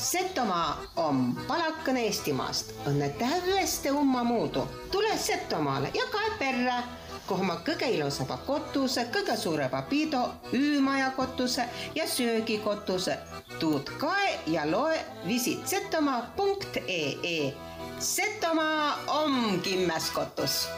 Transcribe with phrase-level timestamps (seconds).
[0.00, 4.62] Setomaa on palakõne Eestimaast, õnne täiesti umma muudu.
[4.92, 6.78] tule Setomaale ja kae perre,
[7.26, 10.22] kohe ma kõige ilusama kotuse, kõige suurema pido,
[10.56, 13.18] üümaja kotuse ja söögikotuse.
[13.58, 17.54] tuud kae ja loe visit setomaa.ee.
[17.98, 20.68] Setomaa on kimmes kotus.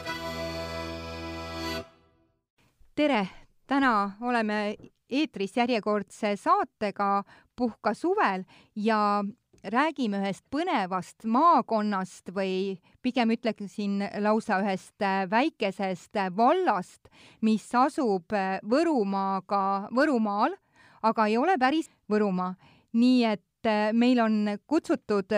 [2.95, 3.29] tere,
[3.67, 4.75] täna oleme
[5.13, 7.23] eetris järjekordse saatega
[7.55, 8.43] Puhka suvel
[8.75, 9.23] ja
[9.63, 17.07] räägime ühest põnevast maakonnast või pigem ütleksin lausa ühest väikesest vallast,
[17.41, 18.33] mis asub
[18.69, 20.57] Võrumaaga, Võrumaal,
[21.03, 22.55] aga ei ole päris Võrumaa.
[22.93, 25.31] nii et meil on kutsutud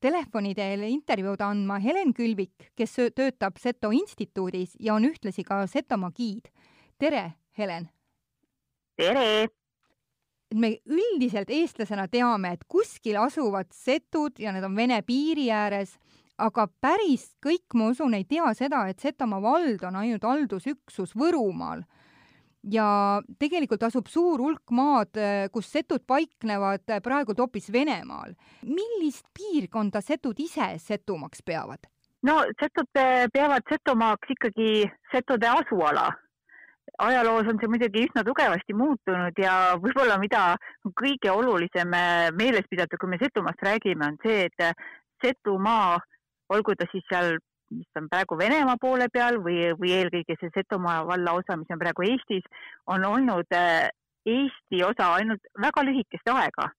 [0.00, 6.12] telefoni teel intervjuud andma Helen Külvik, kes töötab Seto instituudis ja on ühtlasi ka Setomaa
[6.12, 6.48] giid.
[6.98, 7.88] tere, Helen!
[8.96, 9.48] Tere!
[10.54, 15.96] me üldiselt eestlasena teame, et kuskil asuvad setud ja need on Vene piiri ääres,
[16.38, 21.82] aga päris kõik, ma usun, ei tea seda, et Setomaa vald on ainult haldusüksus Võrumaal.
[22.70, 25.18] ja tegelikult asub suur hulk maad,
[25.52, 28.34] kus setud paiknevad praegu hoopis Venemaal.
[28.62, 31.90] millist piirkonda setud ise Setumaaks peavad?
[32.22, 32.88] no setud
[33.32, 36.12] peavad Setomaaks ikkagi setude asuala
[36.98, 40.42] ajaloos on see muidugi üsna tugevasti muutunud ja võib-olla mida
[41.00, 41.90] kõige olulisem
[42.36, 44.76] meeles pidada, kui me Setumaast räägime, on see, et
[45.24, 45.98] Setumaa,
[46.52, 47.38] olgu ta siis seal,
[47.74, 51.80] mis on praegu Venemaa poole peal või, või eelkõige see Setomaa valla osa, mis on
[51.80, 52.46] praegu Eestis,
[52.86, 53.88] on olnud äh,
[54.24, 56.70] Eesti osa ainult väga lühikest aega.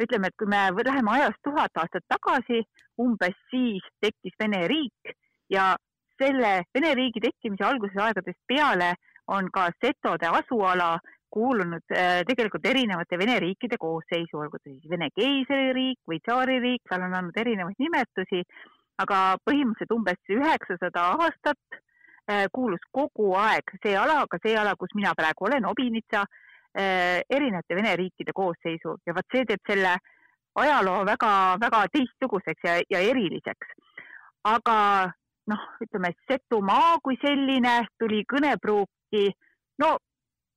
[0.00, 2.62] ütleme, et kui me läheme ajas tuhat aastat tagasi,
[2.96, 5.12] umbes siis tekkis Vene riik
[5.52, 5.74] ja
[6.16, 8.94] selle Vene riigi tekkimise alguses aegadest peale
[9.36, 10.98] on ka setode asuala
[11.30, 17.06] kuulunud äh, tegelikult erinevate Vene riikide koosseisu, olgu ta siis Vene keisririik või tsaaririik, seal
[17.06, 18.42] on olnud erinevaid nimetusi,
[19.00, 24.94] aga põhimõtteliselt umbes üheksasada aastat äh, kuulus kogu aeg see ala, ka see ala, kus
[24.98, 26.24] mina praegu olen, Obinitsa,
[26.74, 29.96] äh, erinevate Vene riikide koosseisu ja vot see teeb selle
[30.60, 33.74] ajaloo väga-väga teistsuguseks ja, ja eriliseks.
[34.50, 34.76] aga
[35.50, 38.99] noh, ütleme Setumaa kui selline tuli kõnepruuki
[39.82, 39.96] no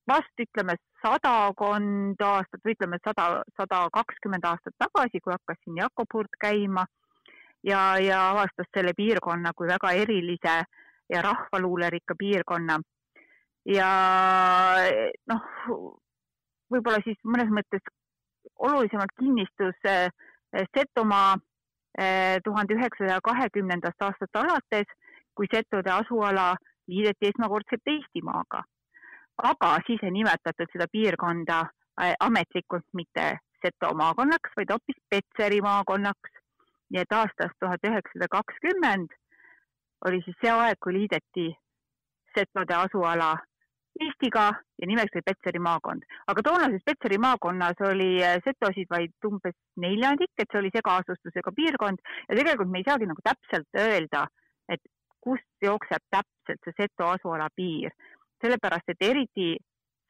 [0.07, 6.07] vast ütleme sadakond aastat või ütleme sada, sada kakskümmend aastat tagasi, kui hakkas siin Jakob
[6.13, 6.85] Hurt käima
[7.63, 10.63] ja, ja avastas selle piirkonna kui väga erilise
[11.09, 12.79] ja rahvaluulerikka piirkonna.
[13.65, 13.89] ja
[15.31, 15.43] noh,
[16.71, 17.83] võib-olla siis mõnes mõttes
[18.59, 20.09] olulisemalt kinnistus eh,
[20.75, 21.35] Setomaa
[21.97, 24.89] eh, tuhande üheksasaja kahekümnendast aastast alates,
[25.35, 26.53] kui setode asuala
[26.87, 28.63] liideti esmakordselt Eestimaaga
[29.41, 36.39] aga siis ei nimetatud seda piirkonda äh, ametlikult mitte Seto maakonnaks, vaid hoopis Petseri maakonnaks.
[36.93, 39.13] nii et aastast tuhat üheksasada kakskümmend
[40.05, 41.45] oli siis see aeg, kui liideti
[42.35, 43.29] setode asuala
[44.03, 44.43] Eestiga
[44.81, 46.03] ja nimeks oli Petseri maakond.
[46.27, 52.03] aga toonases Petseri maakonnas oli äh, setosid vaid umbes neljandik, et see oli segaasustusega piirkond
[52.29, 54.27] ja tegelikult me ei saagi nagu täpselt öelda,
[54.69, 54.83] et
[55.23, 57.93] kust jookseb täpselt see seto asuala piir
[58.43, 59.49] sellepärast et eriti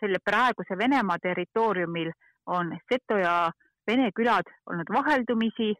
[0.02, 2.12] selle praeguse Venemaa territooriumil
[2.58, 3.36] on seto ja
[3.88, 5.74] vene külad olnud vaheldumisi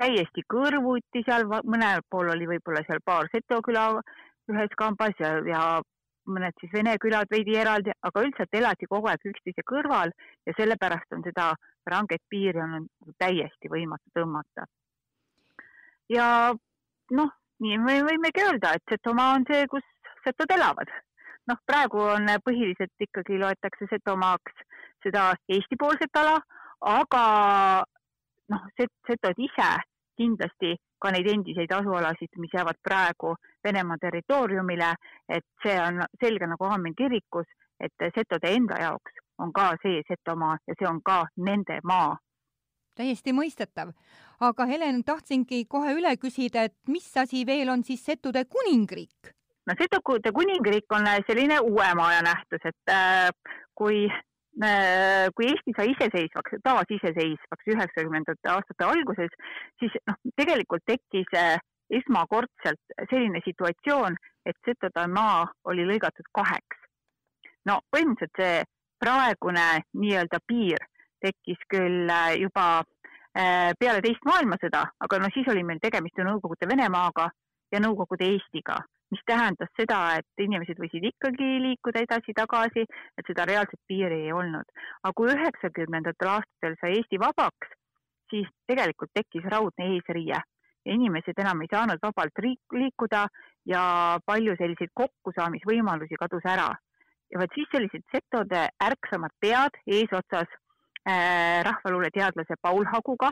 [0.00, 3.86] täiesti kõrvuti seal, mõnel pool oli võib-olla seal paar seto küla
[4.50, 5.62] ühes kambas ja, ja
[6.30, 10.12] mõned siis vene külad veidi eraldi, aga üldiselt elati kogu aeg üksteise kõrval
[10.46, 11.50] ja sellepärast on seda
[11.90, 14.68] ranget piiri olnud täiesti võimatu tõmmata.
[16.12, 16.26] ja
[17.18, 19.86] noh, nii me võimegi öelda, et Setomaa on see, kus
[20.24, 20.90] setod elavad
[21.50, 24.62] noh, praegu on põhiliselt ikkagi loetakse Setomaaks
[25.04, 26.36] seda Eesti-poolset ala,
[26.86, 27.24] aga
[28.52, 29.70] noh, setod ise
[30.20, 33.34] kindlasti ka neid endiseid asualasid, mis jäävad praegu
[33.64, 34.92] Venemaa territooriumile,
[35.28, 37.48] et see on selge nagu aamen kirikus,
[37.80, 42.18] et setode enda jaoks on ka see Setomaa ja see on ka nende maa.
[42.96, 43.94] täiesti mõistetav.
[44.40, 49.34] Aga Helen, tahtsingi kohe üle küsida, et mis asi veel on siis setude kuningriik?
[49.66, 53.28] no Setukude kuningriik on äh, selline uuema aja nähtus, et äh,
[53.74, 59.36] kui äh, kui Eesti sai iseseisvaks, taasiseseisvaks üheksakümnendate aastate alguses,
[59.78, 61.30] siis noh, tegelikult tekkis
[62.00, 64.16] esmakordselt selline situatsioon,
[64.46, 66.78] et Setode maa oli lõigatud kaheks.
[67.68, 68.62] no põhimõtteliselt see
[69.00, 69.66] praegune
[70.00, 70.80] nii-öelda piir
[71.20, 72.08] tekkis küll
[72.40, 72.82] juba
[73.32, 77.28] peale teist maailmasõda, aga no siis oli meil tegemist ju Nõukogude Venemaaga
[77.72, 78.80] ja Nõukogude Eestiga
[79.10, 82.84] mis tähendas seda, et inimesed võisid ikkagi liikuda edasi-tagasi,
[83.18, 84.66] et seda reaalset piiri ei olnud.
[85.02, 87.74] aga kui üheksakümnendatel aastatel sai Eesti vabaks,
[88.30, 90.38] siis tegelikult tekkis raudne eesriie
[90.86, 92.38] ja inimesed enam ei saanud vabalt
[92.72, 93.26] liikuda
[93.66, 93.82] ja
[94.26, 96.70] palju selliseid kokkusaamisvõimalusi kadus ära.
[97.30, 100.48] ja vot siis sellised setode ärksamad pead eesotsas
[101.08, 103.30] äh, rahvaluule teadlase Paul Haguga.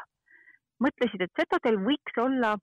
[0.79, 2.55] Mõtlesid, et setodel võiks olla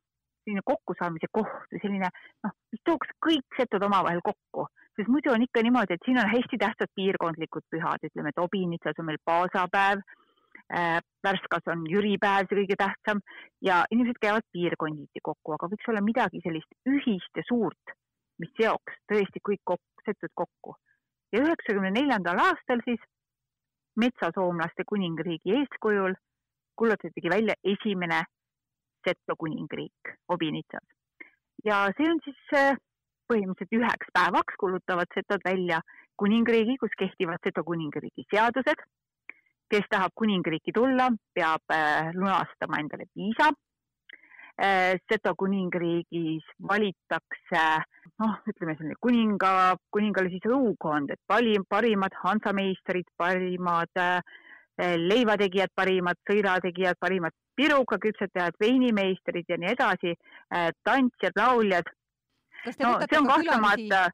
[0.46, 2.10] selline kokkusaamise koht või selline
[2.46, 6.30] noh, mis tooks kõik setod omavahel kokku, sest muidu on ikka niimoodi, et siin on
[6.30, 10.04] hästi tähtsad piirkondlikud pühad, ütleme, et Obinitsas on meil paasapäev
[10.70, 13.22] äh,, Värskas on jüripäev, see kõige tähtsam
[13.66, 17.98] ja inimesed käivad piirkonniti kokku, aga võiks olla midagi sellist ühist ja suurt,
[18.42, 20.78] mis seoks tõesti kõik kokku, setud kokku.
[21.34, 23.02] ja üheksakümne neljandal aastal siis
[24.04, 26.16] metsasoomlaste kuningriigi eeskujul
[26.76, 28.24] kuulutatigi välja esimene
[29.06, 30.88] Seto kuningriik Obinitsas.
[31.66, 32.78] ja see on siis äh,
[33.32, 35.80] põhimõtteliselt üheks päevaks kuulutavad setod välja
[36.18, 38.82] kuningriigi, kus kehtivad Seto kuningriigi seadused.
[39.70, 43.50] kes tahab kuningriiki tulla, peab äh, lunastama endale viisa.
[44.56, 47.64] Äh, Seto kuningriigis valitakse
[48.22, 53.92] noh, ütleme selline kuninga, kuningale siis õukond, et parim, parimad hansameistrid, parimad
[54.76, 60.16] leivategijad, parimad sõirategijad, parimad pirukaküpsetajad, veinimeistrid ja nii edasi,
[60.56, 61.92] äh, tantsijad, lauljad.
[62.66, 64.08] no see on kahtlemata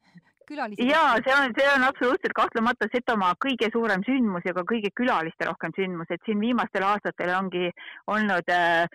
[0.77, 5.47] ja see on, see on absoluutselt kahtlemata Setomaa kõige suurem sündmus ja ka kõige külaliste
[5.47, 7.71] rohkem sündmus, et siin viimastel aastatel ongi
[8.07, 8.85] olnud äh,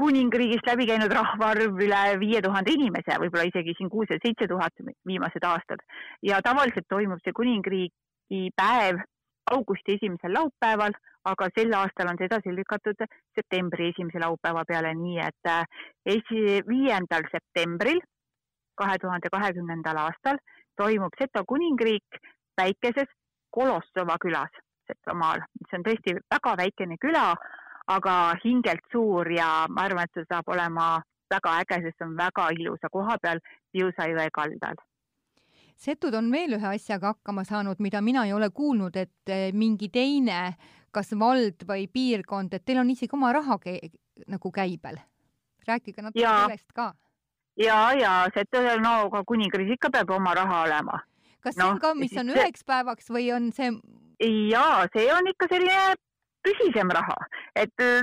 [0.00, 4.84] kuningriigist läbi käinud rahvaarv üle viie tuhande inimese, võib-olla isegi siin kuus ja seitse tuhat
[5.06, 5.82] viimased aastad.
[6.22, 9.02] ja tavaliselt toimub see kuningriigi päev
[9.50, 13.06] augusti esimesel laupäeval, aga sel aastal on see edasi lükatud
[13.38, 15.64] septembri esimese laupäeva peale, nii et äh,
[16.16, 18.00] esi-, viiendal septembril
[18.74, 20.40] kahe tuhande kahekümnendal aastal
[20.76, 22.22] toimub Seto kuningriik
[22.60, 23.10] väikeses
[23.54, 24.50] Kolossova külas
[24.88, 27.28] Setomaal, mis on tõesti väga väikene küla,
[27.86, 32.16] aga hingelt suur ja ma arvan, et see saab olema väga äge, sest see on
[32.16, 33.40] väga ilusa koha peal
[33.72, 34.80] Piusa jõe kaldal
[35.76, 39.90] setud on veel ühe asjaga hakkama saanud, mida mina ei ole kuulnud, et eh, mingi
[39.92, 40.54] teine,
[40.94, 43.58] kas vald või piirkond, et teil on isegi oma raha
[44.30, 45.00] nagu käibel.
[45.66, 46.92] rääkige natuke sellest ka.
[47.56, 51.00] ja, ja setud, no ka kuningriigis ikka peab oma raha olema.
[51.40, 52.66] kas see no, on ka, mis on üheks see...
[52.66, 53.72] päevaks või on see?
[54.50, 55.96] ja see on ikka selline
[56.44, 57.16] püsisem raha,
[57.56, 58.02] et äh,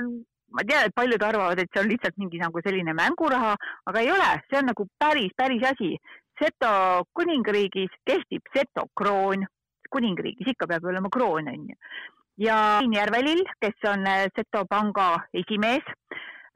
[0.52, 3.54] ma tean, et paljud arvavad, et see on lihtsalt mingi nagu selline mänguraha,
[3.90, 5.94] aga ei ole, see on nagu päris, päris asi.
[6.40, 6.72] Seto
[7.14, 9.46] kuningriigis kehtib Seto kroon,
[9.92, 11.78] kuningriigis ikka peab olema kroon, onju.
[12.40, 15.84] ja Järvelill, kes on äh, Seto panga esimees,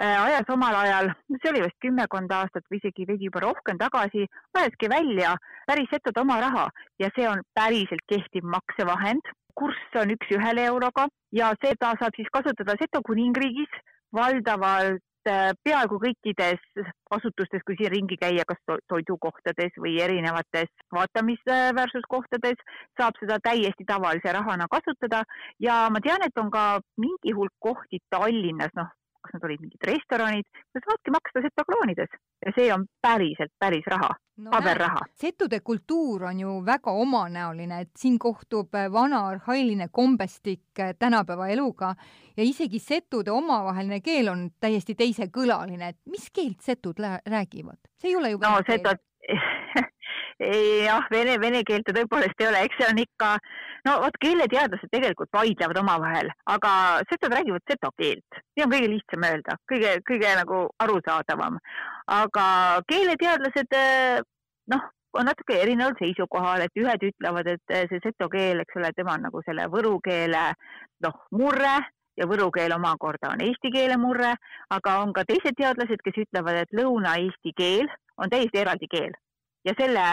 [0.02, 4.26] äh, ajas omal ajal, see oli vist kümmekond aastat või isegi veidi juba rohkem tagasi,
[4.56, 5.36] ajaski välja
[5.68, 6.68] päris Setode oma raha
[7.02, 9.34] ja see on päriselt kehtiv maksevahend.
[9.56, 13.82] Kurss on üks ühele euroga ja seda saab siis kasutada Seto kuningriigis
[14.14, 16.60] valdavalt Äh, peaaegu kõikides
[17.10, 18.60] asutustes, kui siin ringi käia, kas
[18.92, 22.60] toidukohtades või erinevates vaatamisväärsuskohtades,
[23.00, 25.24] saab seda täiesti tavalise rahana kasutada.
[25.58, 28.92] Ja ma tean, et on ka mingi hulk kohti Tallinnas, noh,
[29.26, 32.14] kas need olid mingid restoranid, sa saadki maksta setokroonides
[32.46, 35.02] ja see on päriselt päris raha no,, paberraha.
[35.14, 41.48] settude kultuur on ju väga omanäoline, et siin kohtub äh, vana arhailine kombestik äh, tänapäeva
[41.48, 41.94] eluga
[42.36, 47.80] ja isegi settude omavaheline keel on täiesti teisekõlaline, et mis keelt setud räägivad?
[47.98, 49.02] see ei ole ju no setod
[50.38, 53.30] jah, vene, vene keelt ta tõepoolest ei ole, eks see on ikka,
[53.88, 56.72] no vot keeleteadlased tegelikult vaidlevad omavahel, aga
[57.10, 61.58] setod räägivad seto keelt, see on kõige lihtsam öelda, kõige, kõige nagu arusaadavam.
[62.12, 62.46] aga
[62.92, 63.80] keeleteadlased
[64.72, 69.16] noh, on natuke erineval seisukohal, et ühed ütlevad, et see seto keel, eks ole, tema
[69.16, 70.50] on nagu selle võru keele
[71.00, 71.78] noh, murre
[72.16, 74.34] ja võru keel omakorda on eesti keele murre,
[74.72, 77.88] aga on ka teised teadlased, kes ütlevad, et lõuna-eesti keel
[78.20, 79.16] on täiesti eraldi keel
[79.66, 80.04] ja selle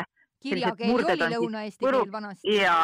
[0.43, 2.03] kirjakeel oli lõuna-eesti võru...
[2.03, 2.55] keel vanasti.
[2.59, 2.77] ja,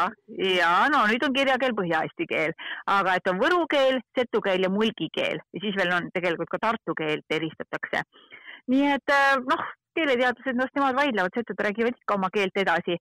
[0.59, 2.55] ja no nüüd on kirjakeel põhja-eesti keel,
[2.97, 6.51] aga et on võru keel, setu keel ja mulgi keel ja siis veel on tegelikult
[6.53, 8.05] ka tartu keelt eristatakse.
[8.69, 12.97] nii et äh, noh, keeleteadlased, noh, nemad vaidlevad, setud räägivad ikka oma keelt edasi,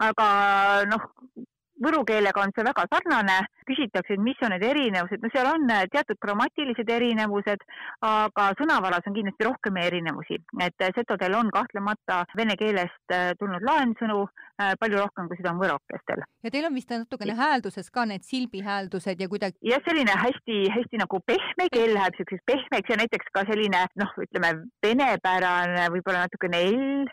[0.00, 0.26] aga
[0.90, 1.08] noh,
[1.84, 5.72] võru keelega on see väga sarnane, küsitakse, et mis on need erinevused, no seal on
[5.72, 7.64] äh, teatud grammatilised erinevused,
[8.06, 13.64] aga sõnavaras on kindlasti rohkem erinevusi, et äh, setodel on kahtlemata vene keelest äh, tulnud
[13.66, 14.26] laensõnu
[14.60, 16.20] palju rohkem, kui seda on võrokestel.
[16.44, 19.56] ja teil on vist natukene häälduses ka need silbihääldused ja kuidagi?
[19.64, 24.52] jah, selline hästi-hästi nagu pehme keel läheb niisuguseks pehmeks ja näiteks ka selline noh, ütleme
[24.84, 27.08] venepärane võib-olla natukene L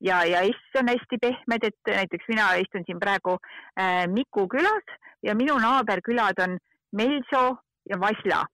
[0.00, 3.38] ja, ja S on hästi pehmed, et näiteks mina istun siin praegu
[3.80, 6.58] äh, Miku külas ja minu naaberkülad on
[6.92, 7.58] Melso
[7.90, 8.44] ja Vasla.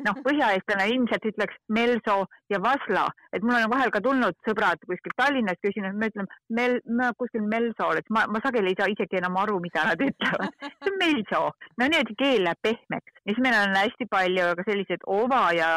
[0.00, 2.16] Noh, põhjaeestlane ilmselt ütleks Melso
[2.50, 3.04] ja Vasla,
[3.36, 7.44] et mul on vahel ka tulnud sõbrad kuskilt Tallinnast küsinud, me ütleme Mel, me kuskil
[7.52, 10.56] Melso, et ma, ma sageli ei saa isegi enam aru, mida nad ütlevad.
[10.64, 11.42] see on Melso,
[11.76, 13.14] no niimoodi keel läheb pehmeks.
[13.22, 15.70] Ja siis meil on hästi palju ka selliseid ova ja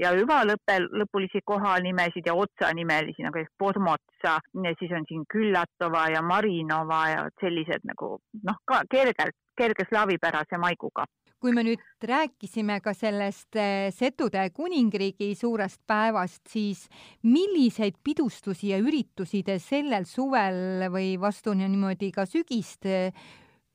[0.00, 4.38] ja hüvalõppe, lõpulisi kohanimesid ja otsanimelisi nagu Podmotsa,
[4.78, 11.04] siis on siin Küllatova ja Marinova ja sellised nagu noh, ka kergelt, kerge slaavipärase maiguga
[11.40, 16.84] kui me nüüd rääkisime ka sellest eh, Setude kuningriigi suurest päevast, siis
[17.24, 23.16] milliseid pidustusi ja üritusi te sellel suvel või vastu niimoodi ka sügist eh,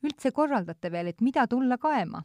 [0.05, 2.22] üldse korraldate veel, et mida tulla kaema?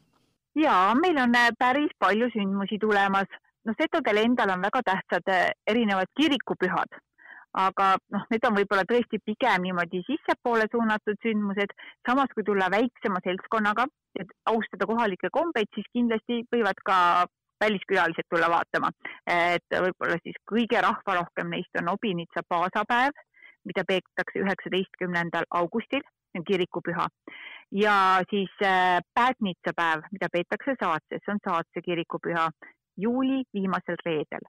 [0.61, 3.31] ja meil on eh, päris palju sündmusi tulemas.
[3.67, 5.33] Noh, Setudel endal on väga tähtsad
[5.69, 7.01] erinevad kirikupühad
[7.59, 11.75] aga noh, need on võib-olla tõesti pigem niimoodi sissepoole suunatud sündmused.
[12.07, 13.87] samas, kui tulla väiksema seltskonnaga,
[14.19, 17.27] et austada kohalikke kombeid, siis kindlasti võivad ka
[17.61, 18.91] väliskülalised tulla vaatama.
[19.27, 23.13] et võib-olla siis kõige rahvarohkem neist on Obinitsa paasapäev,
[23.65, 27.09] mida peetakse üheksateistkümnendal augustil, see on kirikupüha.
[27.73, 32.49] ja siis äh, Päädnitsa päev, mida peetakse Saatses, see on Saatse kirikupüha
[33.01, 34.49] juuli viimasel reedel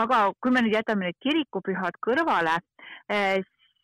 [0.00, 2.54] aga kui me nüüd jätame need kirikupühad kõrvale,
[3.12, 3.42] eh,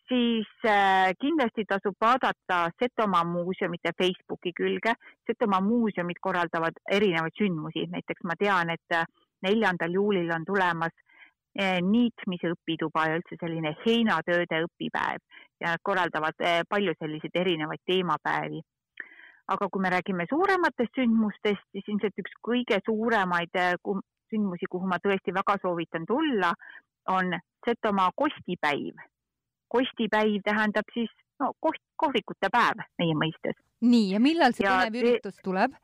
[0.09, 4.95] siis eh, kindlasti tasub vaadata Setomaa muuseumite Facebooki külge.
[5.27, 9.05] Setomaa muuseumid korraldavad erinevaid sündmusi, näiteks ma tean, et eh,
[9.45, 10.95] neljandal juulil on tulemas
[11.59, 15.17] niitmise õpituba ja üldse selline heinatööde õpipäev
[15.59, 16.37] ja nad korraldavad
[16.69, 18.61] palju selliseid erinevaid teemapäevi.
[19.53, 23.55] Aga kui me räägime suurematest sündmustest, siis ilmselt üks kõige suuremaid,
[24.29, 26.53] sündmusi, kuhu ma tõesti väga soovitan tulla,
[27.09, 27.33] on
[27.65, 28.95] Setomaa kostipäiv.
[29.67, 33.57] kostipäiv tähendab siis no koht, kohvikute päev meie mõistes.
[33.81, 35.75] nii, ja millal see põnev üritus tuleb?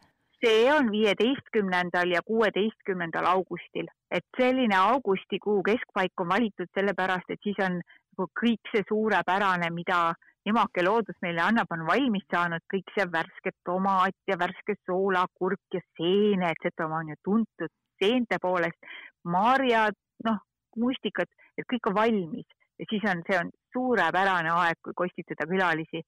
[0.46, 7.60] see on viieteistkümnendal ja kuueteistkümnendal augustil, et selline augustikuu keskpaik on valitud sellepärast, et siis
[7.66, 10.14] on nagu kõik see suurepärane, mida
[10.46, 15.82] emake loodus meile annab, on valmis saanud, kõik see värske tomat ja värske soolakurk ja
[15.98, 18.92] seened, Setomaa on ju tuntud seente poolest,
[19.24, 19.96] marjad,
[20.28, 20.42] noh,
[20.78, 22.48] mustikad, et kõik on valmis.
[22.80, 26.02] Ja siis on, see on suurepärane aeg, kui kostitada külalisi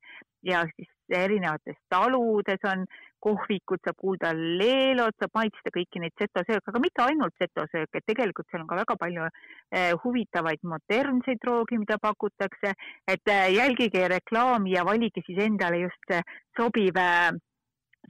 [0.43, 2.85] ja siis erinevates taludes on
[3.23, 8.47] kohvikud, saab kuulda leelot, saab maitsta kõiki neid setosööke, aga mitte ainult setosööke, et tegelikult
[8.51, 12.73] seal on ka väga palju eh, huvitavaid modernseid roogi, mida pakutakse,
[13.07, 16.17] et eh, jälgige reklaami ja valige siis endale just
[16.59, 17.31] sobiv eh,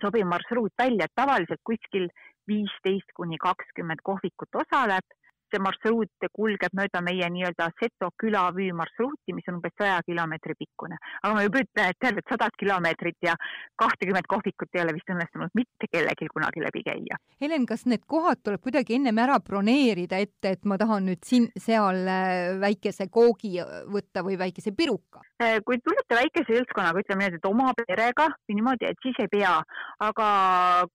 [0.02, 2.10] sobiv marsruut välja, et tavaliselt kuskil
[2.48, 5.16] viisteist kuni kakskümmend kohvikut osaleb
[5.52, 10.98] see marsruut kulgeb mööda meie nii-öelda Seto külavüü marsruuti, mis on umbes saja kilomeetri pikkune.
[11.22, 13.36] aga ma juba ütlen, et tervet sadat kilomeetrit ja
[13.76, 17.20] kahtekümmet kohvikut ei ole vist õnnestunud mitte kellelgi kunagi läbi käia.
[17.42, 22.04] Helen, kas need kohad tuleb kuidagi ennem ära broneerida ette, et ma tahan nüüd siin-seal
[22.08, 23.58] äh, väikese koogi
[23.92, 25.24] võtta või väikese piruka?
[25.42, 29.30] Äh, kui tulete väikese seltskonnaga, ütleme niimoodi, et oma perega või niimoodi, et siis ei
[29.32, 29.54] pea,
[30.02, 30.28] aga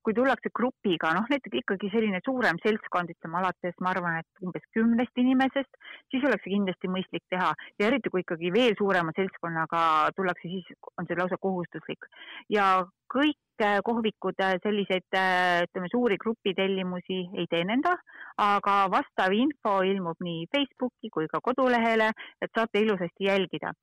[0.02, 4.64] kui tullakse grupiga, noh näiteks ikkagi selline suurem seltskond, ütleme alates, ma arvan, et umbes
[4.76, 5.78] kümnest inimesest,
[6.10, 7.52] siis oleks see kindlasti mõistlik teha.
[7.80, 9.84] Ja eriti kui ikkagi veel suurema seltskonnaga
[10.16, 12.08] tullakse, siis on see lausa kohustuslik.
[12.52, 17.94] Ja kõik äh, kohvikud äh, selliseid, äh, ütleme, suuri grupitellimusi ei teenenda,
[18.40, 23.76] aga vastav info ilmub nii Facebooki kui ka kodulehele, et saate ilusasti jälgida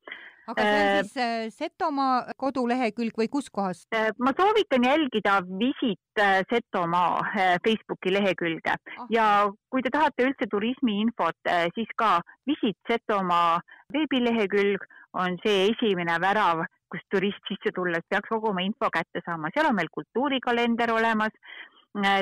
[0.52, 3.84] aga see on siis äh, Setomaa kodulehekülg või kus kohas?
[4.18, 7.22] ma soovitan jälgida Visit Setomaa
[7.64, 9.06] Facebooki lehekülge ah.
[9.10, 9.26] ja
[9.70, 11.38] kui te tahate üldse turismiinfot,
[11.76, 13.60] siis ka Visit Setomaa
[13.92, 14.84] veebilehekülg
[15.18, 19.68] on see esimene värav kus turist sisse tulles peaks kogu oma info kätte saama, seal
[19.70, 21.79] on meil kultuurikalender olemas, äh,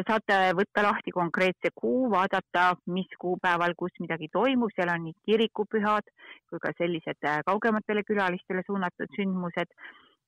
[0.09, 6.09] saate võtta lahti konkreetse kuu, vaadata, mis kuupäeval, kus midagi toimub, seal on nii kirikupühad
[6.49, 9.69] kui ka sellised äh, kaugematele külalistele suunatud sündmused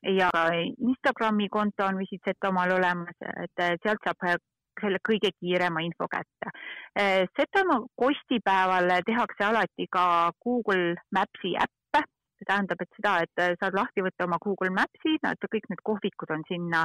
[0.02, 0.30] ja
[0.78, 4.40] Instagrami konto on Visit Setomaal olemas, et äh, sealt saab
[4.80, 6.52] selle kõige kiirema info kätte.
[7.36, 11.74] Setomaa kostipäeval tehakse alati ka Google Maps'i äpp,
[12.40, 15.82] see tähendab, et seda, et äh, saad lahti võtta oma Google Maps'i, nad kõik need
[15.86, 16.82] kohvikud on sinna,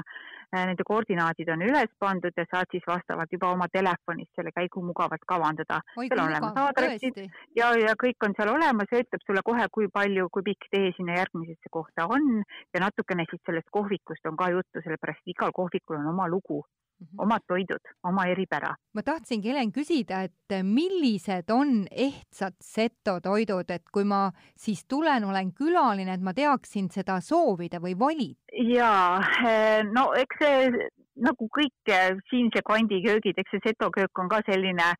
[0.51, 4.83] äh, nende koordinaadid on üles pandud ja saad siis vastavalt juba oma telefonist selle käigu
[4.85, 5.81] mugavalt kavandada.
[5.95, 7.21] seal on olemas aadressid
[7.55, 10.91] ja, ja kõik on seal olemas ja ütleb sulle kohe, kui palju, kui pikk tee
[10.97, 16.01] sinna järgmisesse kohta on ja natukene siis sellest kohvikust on ka juttu, sellepärast igal kohvikul
[16.01, 16.63] on oma lugu
[16.99, 17.23] mm -hmm.
[17.23, 18.75] omad toidud, oma eripära.
[18.93, 25.23] ma tahtsingi, Helen, küsida, et millised on ehtsad seto toidud, et kui ma siis tulen,
[25.23, 28.39] olen külaline, et ma teaksin seda soovida või valida?
[28.75, 31.95] jaa, eh, no eks see nagu kõik
[32.29, 34.95] siinse kandi köögid, eks see seto köök on ka selline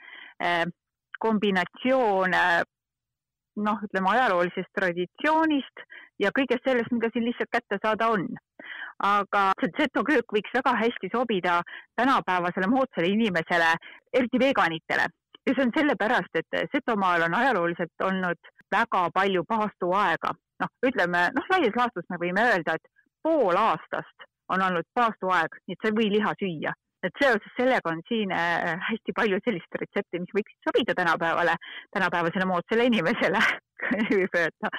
[1.20, 2.34] kombinatsioon
[3.56, 5.84] noh, ütleme ajaloolisest traditsioonist
[6.20, 8.28] ja kõigest sellest, mida siin lihtsalt kätte saada on.
[9.04, 11.62] aga see seto köök võiks väga hästi sobida
[12.00, 13.74] tänapäevasele moodsale inimesele,
[14.14, 15.08] eriti veganitele
[15.46, 20.32] ja see on sellepärast, et Setomaal on ajalooliselt olnud väga palju paastuaega.
[20.64, 22.88] noh, ütleme noh, laias laastus me võime öelda, et
[23.24, 26.72] pool aastast on olnud paastuaeg, nii et sa ei või liha süüa
[27.08, 31.58] et seoses sellega on siin äh, hästi palju sellist retsepti, mis võiksid sobida tänapäevale,
[31.96, 33.42] tänapäevasele moodsale inimesele
[34.20, 34.72] võib öelda.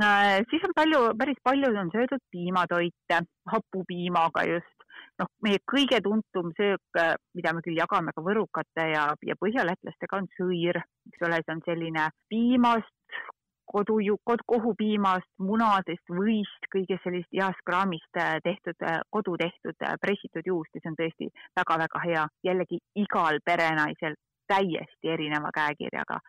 [0.00, 3.20] Äh, siis on palju, päris palju on söödud piimatoite,
[3.52, 4.70] hapupiimaga just.
[5.18, 10.18] noh, meie kõige tuntum söök, äh, mida me küll jagame ka võrukate ja, ja põhjalätlastega,
[10.18, 13.20] on sõir, eks ole, see on selline piimast
[13.66, 19.96] kodu, kod, kohupiimast, munadest, võist, kõigest sellist heast kraamist äh, tehtud, äh, kodu tehtud äh,
[20.00, 22.26] pressitud juust ja see on tõesti väga-väga hea.
[22.44, 24.16] jällegi igal perenaisel
[24.48, 26.20] täiesti erineva käekirjaga.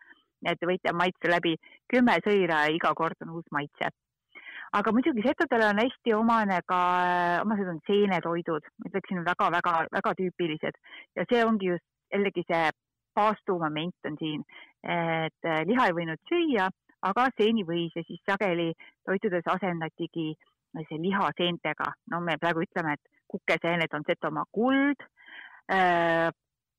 [0.46, 1.56] et võite maitse läbi
[1.92, 3.88] kümme sõira ja iga kord on uus maitse.
[4.72, 6.80] aga muidugi setodele on hästi omane ka,
[7.42, 10.80] omased on seenetoidud, ma ütleksin väga-väga-väga tüüpilised
[11.16, 12.70] ja see ongi just jällegi see
[13.16, 14.42] paastumoment on siin,
[14.84, 16.68] et liha ei võinud süüa
[17.10, 18.72] aga seenivõis ja siis sageli
[19.06, 20.32] toitudes asendatigi
[20.88, 21.92] see liha seentega.
[22.10, 25.06] no me praegu ütleme, et kukeseened on Setomaa kuld
[25.72, 26.32] äh,.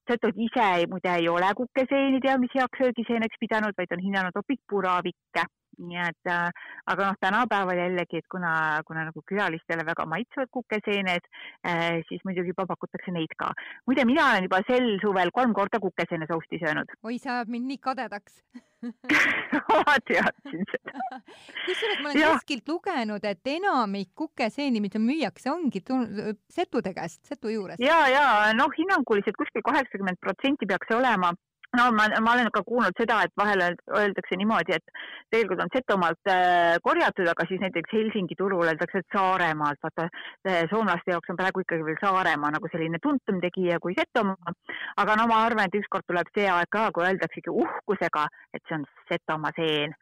[0.07, 5.43] Setod ise muide ei ole kukeseeni teadmisi heaks söögiseeneks pidanud, vaid on hinnanud hoopis puravikke
[5.77, 6.49] nii et äh,
[6.91, 8.53] aga noh, tänapäeval jällegi, et kuna,
[8.87, 11.27] kuna nagu külalistele väga maitsevad kukeseened
[11.67, 13.51] äh,, siis muidugi juba pakutakse neid ka.
[13.89, 16.97] muide, mina olen juba sel suvel kolm korda kukeseene sousti söönud.
[17.03, 18.41] oi, see ajab mind nii kadedaks
[19.69, 21.21] ma teadsin seda.
[21.65, 22.33] kusjuures ma olen ja.
[22.35, 25.81] kuskilt lugenud, et enamik kukeseeni, mida müüakse, ongi
[26.53, 27.81] setude käest, setu juurest.
[27.83, 31.33] ja, ja noh, hinnanguliselt kuskil kaheksakümmend protsenti peaks see olema
[31.77, 34.95] no ma, ma olen ka kuulnud seda, et vahel öeldakse niimoodi, et
[35.33, 40.63] tegelikult on Setomaalt äh, korjatud, aga siis näiteks Helsingi turul öeldakse, et Saaremaalt, vaata äh,
[40.71, 44.55] soomlaste jaoks on praegu ikkagi veel Saaremaa nagu selline tuntum tegija kui Setomaa.
[45.03, 48.79] aga no ma arvan, et ükskord tuleb see aeg ka, kui öeldaksegi uhkusega, et see
[48.79, 49.95] on Setomaa seen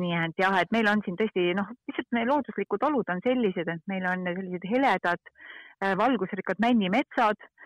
[0.00, 3.68] nii et jah, et meil on siin tõesti noh, lihtsalt meie looduslikud olud on sellised,
[3.68, 7.61] et meil on sellised heledad äh, valgusrikkad männimetsad Äh,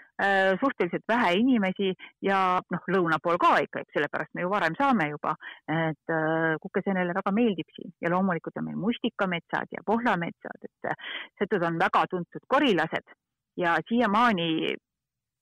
[0.61, 1.91] suhteliselt vähe inimesi
[2.25, 2.39] ja
[2.73, 5.35] noh, lõuna pool ka ikka, eks sellepärast me ju varem saame juba,
[5.69, 10.97] et äh, kukeseenele väga meeldib siin ja loomulikult on meil mustikametsad ja pohlametsad, et äh,
[11.41, 13.17] setud on väga tuntud korilased
[13.61, 14.77] ja siiamaani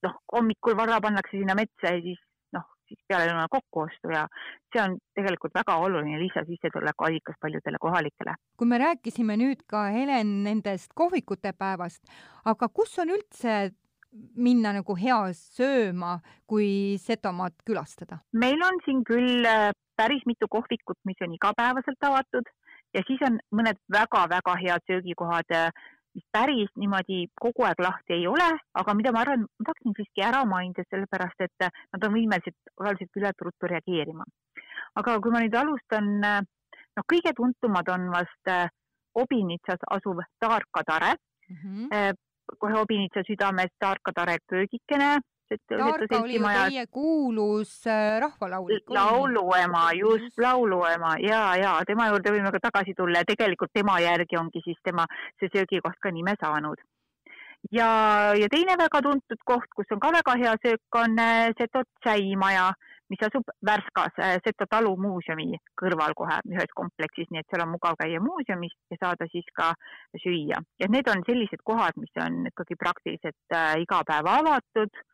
[0.07, 2.19] noh, hommikul vara pannakse sinna metsa ja siis
[2.57, 4.25] noh, siis peale kokkuostu ja
[4.73, 8.35] see on tegelikult väga oluline lisasissetuleku allikas paljudele kohalikele.
[8.59, 12.03] kui me rääkisime nüüd ka, Helen, nendest kohvikute päevast,
[12.45, 13.71] aga kus on üldse
[14.15, 18.21] minna nagu hea sööma, kui Setomaad külastada?
[18.33, 22.49] meil on siin küll äh, päris mitu kohvikut, mis on igapäevaselt avatud
[22.95, 25.71] ja siis on mõned väga-väga head söögikohad, äh,
[26.15, 28.47] mis päris niimoodi kogu aeg lahti ei ole,
[28.81, 32.59] aga mida ma arvan, ma tahaksin siiski ära mainida, sellepärast et äh, nad on võimelised
[32.79, 34.27] osaliselt küllalt ruttu reageerima.
[34.95, 38.53] aga kui ma nüüd alustan, noh, kõige tuntumad on vast
[39.15, 41.17] Obinitsas asuv Taarkatare
[41.51, 41.57] mm.
[41.57, 42.15] -hmm
[42.59, 45.19] kohe Obinitsa südames Tarka Tare köögikene.
[45.69, 48.91] Tarka oli ju teie kuulus äh, rahvalaulik.
[48.91, 54.39] lauluema, just lauluema ja, ja tema juurde võime ka tagasi tulla ja tegelikult tema järgi
[54.41, 55.05] ongi siis tema
[55.39, 56.81] see söögikoht ka nime saanud.
[57.73, 57.89] ja,
[58.41, 62.73] ja teine väga tuntud koht, kus on ka väga hea söök, on äh, Seto tšäimaja
[63.13, 67.99] mis asub Värskas äh, Seto talumuuseumi kõrval kohe ühes kompleksis, nii et seal on mugav
[68.01, 69.73] käia muuseumis ja saada siis ka
[70.23, 70.61] süüa.
[70.81, 75.05] ja need on sellised kohad, mis on ikkagi praktiliselt äh, iga päev avatud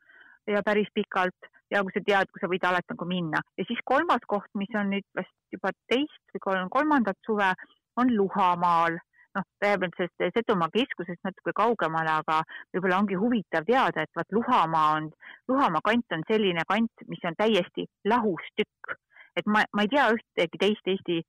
[0.46, 1.50] ja päris pikalt.
[1.70, 3.40] Ja kui sa tead, kui sa võid alati nagu minna.
[3.54, 7.52] Ja siis kolmas koht, mis on nüüd vast juba teist või kolm, kolmandat suve,
[8.00, 8.96] on Luhamaal
[9.36, 12.40] noh, tõepoolest Setomaa keskusest natuke kaugemale, aga
[12.74, 15.10] võib-olla ongi huvitav teada, et vaat Luhamaa on,
[15.48, 18.96] Luhamaa kant on selline kant, mis on täiesti lahus tükk.
[19.38, 21.20] et ma, ma ei tea ühtegi teist Eesti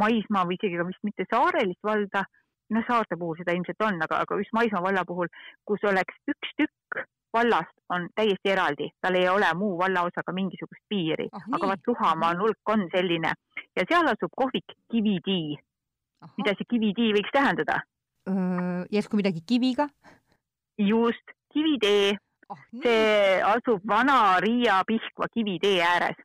[0.00, 2.24] maismaa või isegi ka vist mitte saarelist valda,
[2.74, 5.28] noh, saarte puhul seda ilmselt on, aga, aga just maismaa valla puhul,
[5.68, 7.04] kus oleks üks tükk
[7.34, 11.28] vallast on täiesti eraldi, tal ei ole muu vallaosaga mingisugust piiri.
[11.32, 13.34] Oh,, aga vaat Luhamaa nurk on selline.
[13.76, 15.56] Ja seal asub kohvik Kivitii
[16.38, 17.80] mida see kivitii võiks tähendada?
[18.90, 19.88] järsku midagi kiviga?
[20.78, 22.14] just, kivitee
[22.48, 22.60] oh,.
[22.82, 26.16] see asub vana Riia Pihkva kivitee ääres.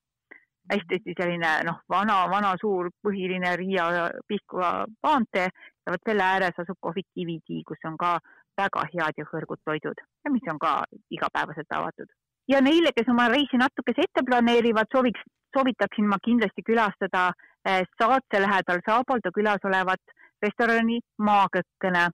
[0.69, 6.77] hästi selline noh, vana, vana suur põhiline Riia Pihkva maantee ja vot selle ääres asub
[6.79, 8.19] kohvik Kivitii, kus on ka
[8.57, 12.09] väga head ja hõrgud toidud ja mis on ka igapäevaselt avatud.
[12.49, 15.21] Ja neile, kes oma reisi natukese ette planeerivad, sooviks,
[15.55, 17.29] soovitaksin ma kindlasti külastada
[17.65, 22.09] eh, Saatse lähedal Saapoldo külas olevat restorani Maakõkkene.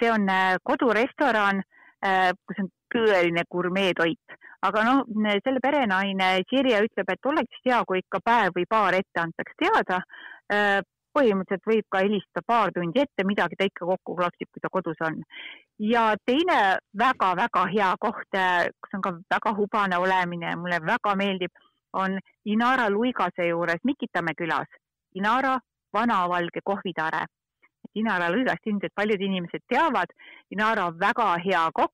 [0.00, 1.62] see on eh, kodurestoran,
[2.04, 5.06] eh, kus on tõeline gurmeetoit, aga noh,
[5.44, 10.00] selle perenaine Sirje ütleb, et oleks hea, kui ikka päev või paar ette antaks teada
[11.16, 15.00] põhimõtteliselt võib ka helistada paar tundi ette, midagi ta ikka kokku klapsib, kui ta kodus
[15.08, 15.22] on.
[15.78, 18.38] Ja teine väga-väga hea koht,
[18.80, 21.52] kus on ka väga hubane olemine, mulle väga meeldib,
[21.92, 24.68] on Inara Luigase juures Mikitamäe külas.
[25.14, 25.58] Inara
[25.92, 27.26] vanavalge kohvitare.
[27.94, 30.12] Inara Luigast ilmselt paljud inimesed teavad,
[30.50, 31.92] Inara on väga hea kokk.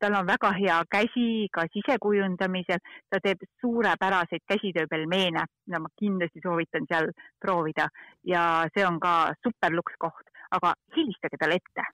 [0.00, 6.88] Tal on väga hea käsi ka sisekujundamisel, ta teeb suurepäraseid käsitööpelmeene, mida ma kindlasti soovitan
[6.88, 7.90] seal proovida.
[8.24, 11.84] Ja see on ka superluks koht, aga helistage talle ette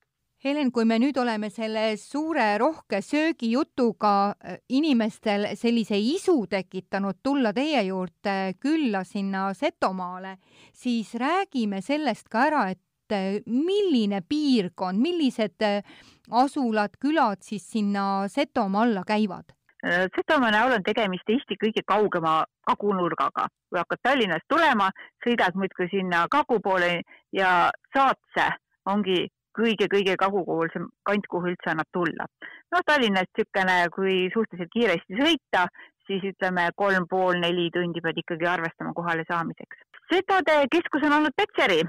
[0.44, 7.54] Helen, kui me nüüd oleme selle suure rohke söögijutuga äh, inimestel sellise isu tekitanud tulla
[7.56, 10.34] teie juurde külla sinna Setomaale,
[10.76, 15.80] siis räägime sellest ka ära, et äh, milline piirkond, millised äh,
[16.28, 19.54] asulad, külad siis sinna Setomaa alla käivad?
[19.80, 23.46] Äh, Setomaa näol on tegemist Eesti kõige kaugema kagunurgaga.
[23.70, 24.90] kui hakkad Tallinnast tulema,
[25.24, 27.00] sõidad muudkui sinna kagu poole
[27.32, 28.50] ja Saatse
[28.84, 29.22] ongi
[29.58, 32.26] kõige-kõige kagupoolsem kant, kuhu üldse annab tulla.
[32.72, 35.66] noh, Tallinnast niisugune, kui suhteliselt kiiresti sõita,
[36.06, 39.84] siis ütleme kolm pool, neli tundi pead ikkagi arvestama kohale saamiseks.
[40.12, 41.80] Setode keskus on olnud Petseri,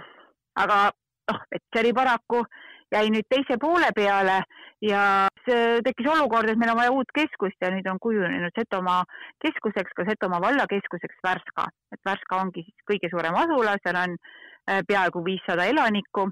[0.61, 0.85] aga
[1.31, 2.45] noh, Petseri paraku
[2.93, 4.39] jäi nüüd teise poole peale
[4.85, 9.03] ja tekkis olukord, et meil on vaja uut keskust ja nüüd on kujunenud Setomaa
[9.43, 11.67] keskuseks, ka Setomaa vallakeskuseks Värska.
[11.93, 16.29] et Värska ongi siis kõige suurem asula, seal on äh, peaaegu viissada elanikku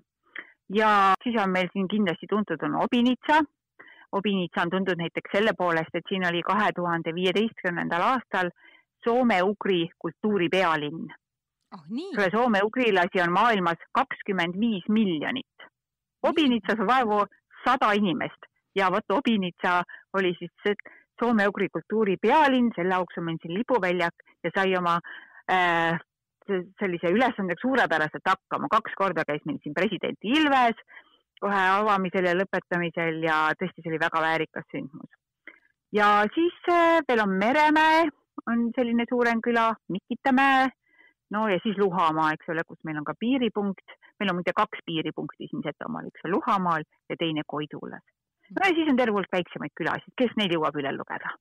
[0.73, 3.41] ja siis on meil siin kindlasti tuntud on Obinitsa.
[4.11, 8.49] Obinitsa on tuntud näiteks selle poolest, et siin oli kahe tuhande viieteistkümnendal aastal
[9.05, 11.07] soome-ugri kultuuri pealinn
[11.73, 11.85] oh,.
[12.15, 15.69] selle soome-ugrilasi on maailmas kakskümmend viis miljonit.
[16.23, 17.23] Obinitsas on vaevu
[17.65, 18.49] sada inimest.
[18.75, 19.81] Ja vot Obinitsa
[20.13, 20.77] oli siis
[21.21, 24.99] soome-ugri kultuuri pealinn, selle auks on meil siin lipuväljak ja sai oma
[25.51, 25.99] äh,
[26.47, 28.69] sellise ülesandega suurepäraselt hakkama.
[28.71, 30.79] kaks korda käis meil siin president Ilves
[31.43, 35.11] kohe avamisel ja lõpetamisel ja tõesti, see oli väga väärikas sündmus.
[35.91, 38.07] ja siis äh, veel on Meremäe,
[38.47, 40.69] on selline suurem küla, Mikitamäe
[41.33, 44.83] no ja siis Luhamaa, eks ole, kus meil on ka piiripunkt, meil on muide kaks
[44.85, 48.05] piiripunkti siin Setomaal, üks on Luhamaal ja teine Koidulas.
[48.53, 51.33] no ja siis on terve hulk väiksemaid külasid, kes neid jõuab üle lugeda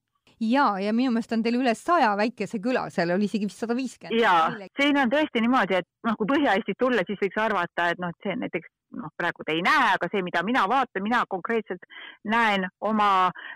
[0.42, 3.76] ja, ja minu meelest on teil üle saja väikese küla, seal oli isegi vist sada
[3.78, 4.20] viiskümmend.
[4.20, 4.34] ja,
[4.78, 8.26] siin on tõesti niimoodi, et noh, kui Põhja-Eestit tulla, siis võiks arvata, et noh, et
[8.26, 11.84] see näiteks noh, praegu te ei näe, aga see, mida mina vaatan, mina konkreetselt
[12.28, 13.10] näen oma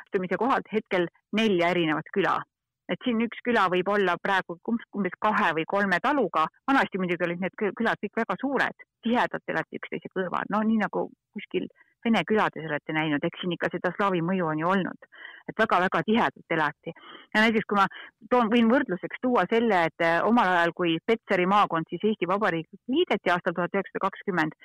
[0.06, 2.38] istumise kohalt hetkel nelja erinevat küla.
[2.86, 7.42] Et siin üks küla võib olla praegu umbes kahe või kolme taluga, vanasti muidugi olid
[7.42, 11.66] need külad kõik väga suured, tihedalt elati üksteise kõrval, no nii nagu kuskil
[12.06, 15.08] vene külades olete näinud, eks siin ikka seda slaavi mõju on ju olnud,
[15.50, 16.94] et väga-väga tihedalt elati.
[17.34, 17.86] ja näiteks, kui ma
[18.30, 22.94] toon, võin võrdluseks tuua selle, et eh, omal ajal, kui Petseri maakond siis Eesti Vabariigiga
[22.94, 24.56] liideti aastal tuhat üheksasada kakskümmend,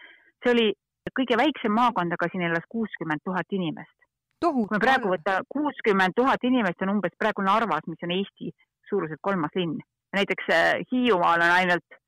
[0.43, 0.69] see oli
[1.17, 3.97] kõige väiksem maakond, aga siin elas kuuskümmend tuhat inimest
[4.41, 8.49] kui me praegu võtame kuuskümmend tuhat inimest on umbes praegu Narvas, mis on Eesti
[8.89, 9.77] suuruselt kolmas linn.
[10.17, 12.00] näiteks äh, Hiiumaal on ainult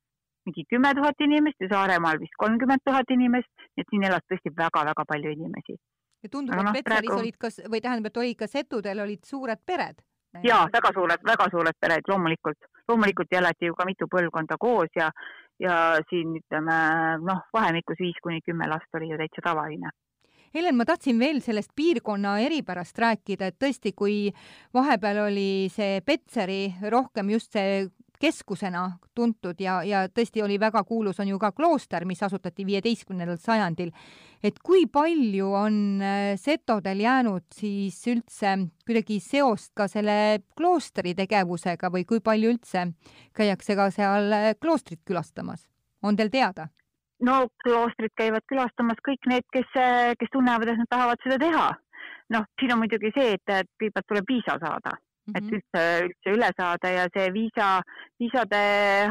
[0.46, 5.06] mingi kümme tuhat inimest ja Saaremaal vist kolmkümmend tuhat inimest, et siin elas tõesti väga-väga
[5.08, 5.78] palju inimesi.
[6.24, 7.20] ja tundub, et no, Petseris praegu...
[7.20, 10.04] olid kas, või tähendab, et olid ka Setudel olid suured pered?
[10.44, 15.12] ja väga suured, väga suured pered, loomulikult, loomulikult elati ju ka mitu põlvkonda koos ja,
[15.60, 15.76] ja
[16.10, 16.78] siin ütleme
[17.22, 19.94] noh, vahemikus viis kuni kümme last oli ju täitsa tavaline
[20.54, 24.18] Helen, ma tahtsin veel sellest piirkonna eripärast rääkida, et tõesti, kui
[24.74, 27.88] vahepeal oli see Petseri rohkem just see
[28.24, 28.84] keskusena
[29.16, 33.92] tuntud ja, ja tõesti oli väga kuulus, on ju ka klooster, mis asutati viieteistkümnendal sajandil.
[34.44, 38.56] et kui palju on äh, setodel jäänud siis üldse
[38.88, 42.88] kuidagi seost ka selle kloostri tegevusega või kui palju üldse
[43.36, 45.68] käiakse ka seal äh, kloostrit külastamas?
[46.04, 46.68] on teil teada?
[47.28, 49.72] no kloostrit käivad külastamas kõik need, kes,
[50.20, 51.72] kes tunnevad, et nad tahavad seda teha.
[52.36, 54.96] noh, siin on muidugi see, et kõigepealt tuleb viisa saada
[55.28, 55.38] mm, -hmm.
[55.38, 57.68] et üldse, üldse üle saada ja see viisa,
[58.20, 58.62] viisade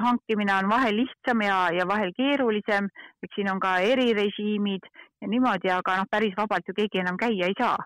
[0.04, 2.88] hankimine on vahel lihtsam ja, ja vahel keerulisem,
[3.22, 4.86] eks siin on ka erirežiimid
[5.20, 7.78] ja niimoodi, aga noh, päris vabalt ju keegi enam käia ei saa.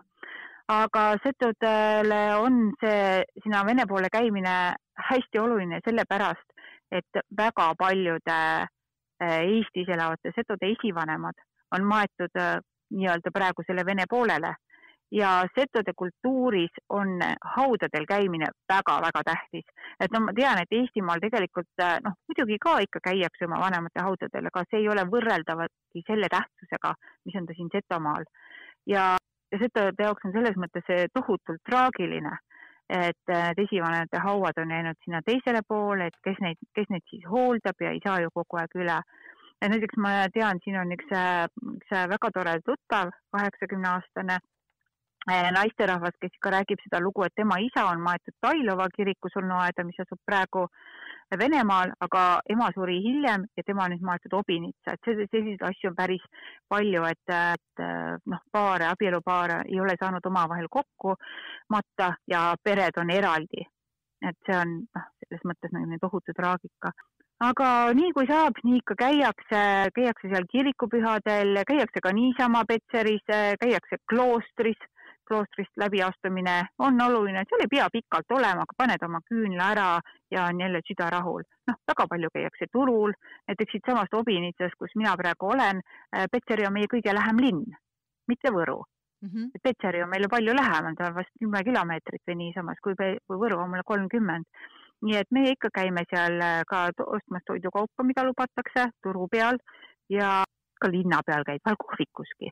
[0.69, 4.75] aga setudele on see sinna Vene poole käimine
[5.11, 6.49] hästi oluline sellepärast,
[6.91, 8.67] et väga paljude
[9.23, 11.39] Eestis elavate setode esivanemad
[11.75, 12.59] on maetud äh,
[12.91, 14.55] nii-öelda praegusele Vene poolele
[15.11, 17.21] ja setode kultuuris on
[17.57, 19.65] haudadel käimine väga-väga tähtis.
[20.01, 24.51] et no ma tean, et Eestimaal tegelikult noh, muidugi ka ikka käiakse oma vanemate haudadel,
[24.51, 28.25] aga see ei ole võrreldavagi selle tähtsusega, mis on ta siin Setomaal.
[28.87, 29.17] ja,
[29.53, 32.35] ja setode jaoks on selles mõttes see tohutult traagiline,
[32.91, 37.81] et esivanemate hauad on jäänud sinna teisele poole, et kes neid, kes neid siis hooldab
[37.81, 39.01] ja ei saa ju kogu aeg üle
[39.63, 41.09] ja näiteks ma tean, siin on üks,
[41.79, 44.39] üks väga tore tuttav, kaheksakümne aastane
[45.27, 49.99] naisterahvas, kes ikka räägib seda lugu, et tema isa on maetud Tailova kiriku surnuaeda, mis
[50.01, 50.67] asub praegu
[51.39, 55.97] Venemaal, aga ema suri hiljem ja tema on nüüd maetud Obinitsa, et selliseid asju on
[55.99, 56.23] päris
[56.71, 57.83] palju, et, et
[58.31, 61.17] noh, paare, abielupaare ei ole saanud omavahel kokku
[61.75, 63.67] matta ja pered on eraldi.
[64.27, 66.95] et see on noh, selles mõttes nagu tohutu traagika.
[67.45, 69.63] Aga nii kui saab, nii ikka käiakse,
[69.99, 73.27] käiakse seal kirikupühadel, käiakse ka niisama Petseris,
[73.61, 74.79] käiakse kloostris
[75.29, 79.87] kloostrist läbiastumine on oluline, seal ei pea pikalt olema, aga paned oma küünla ära
[80.31, 81.43] ja on jälle süda rahul.
[81.71, 83.15] noh, väga palju käiakse turul,
[83.49, 85.83] näiteks siitsamast Obinitsast, kus mina praegu olen,
[86.17, 87.65] äh, Petseri on meie kõige lähem linn,
[88.29, 88.81] mitte Võru
[89.23, 89.29] mm.
[89.29, 89.63] -hmm.
[89.63, 93.63] Petseri on meile palju lähemal, ta on vast kümme kilomeetrit või niisamas, kui, kui Võru
[93.63, 94.45] on mulle kolmkümmend.
[95.05, 99.59] nii et meie ikka käime seal äh, ka ostmas toidukaupa, mida lubatakse turu peal
[100.09, 100.45] ja
[100.81, 102.51] ka linna peal käid, vahel kohvikuski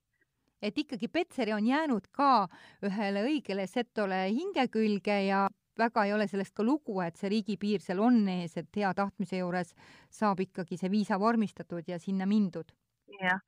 [0.64, 2.46] et ikkagi Petseri on jäänud ka
[2.86, 5.44] ühele õigele setole hinge külge ja
[5.78, 9.40] väga ei ole sellest ka lugu, et see riigipiir seal on ees, et hea tahtmise
[9.40, 9.74] juures
[10.12, 12.72] saab ikkagi see viisa vormistatud ja sinna mindud.
[13.20, 13.38] jah,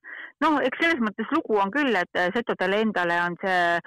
[0.43, 3.79] no eks selles mõttes lugu on küll, et setodele endale on see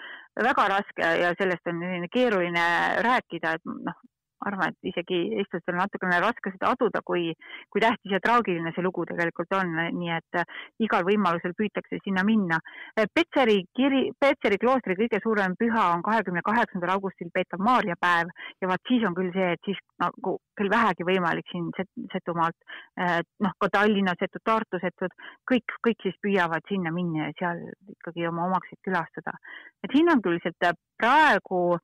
[0.43, 2.65] väga raske ja sellest on keeruline
[3.05, 4.01] rääkida, et noh,
[4.47, 7.33] arvan, et isegi eestlastel on natukene raske seda aduda, kui,
[7.71, 12.23] kui tähtis ja traagiline see lugu tegelikult on, nii et äh, igal võimalusel püütakse sinna
[12.27, 12.59] minna.
[12.95, 18.71] Äh, Petseri kiri, Petseri kloostri kõige suurem püha on kahekümne kaheksandal augustil peetav Maarjapäev ja
[18.71, 21.69] vaat siis on küll see, et siis nagu küll vähegi võimalik siin
[22.13, 22.57] Setumaalt,
[22.99, 25.13] äh, noh, ka Tallinna setud, Tartu setud,
[25.49, 29.35] kõik, kõik siis püüavad sinna minna ja seal ikkagi oma omakseid külastada.
[29.83, 30.65] et hinnanguliselt
[30.99, 31.77] praegu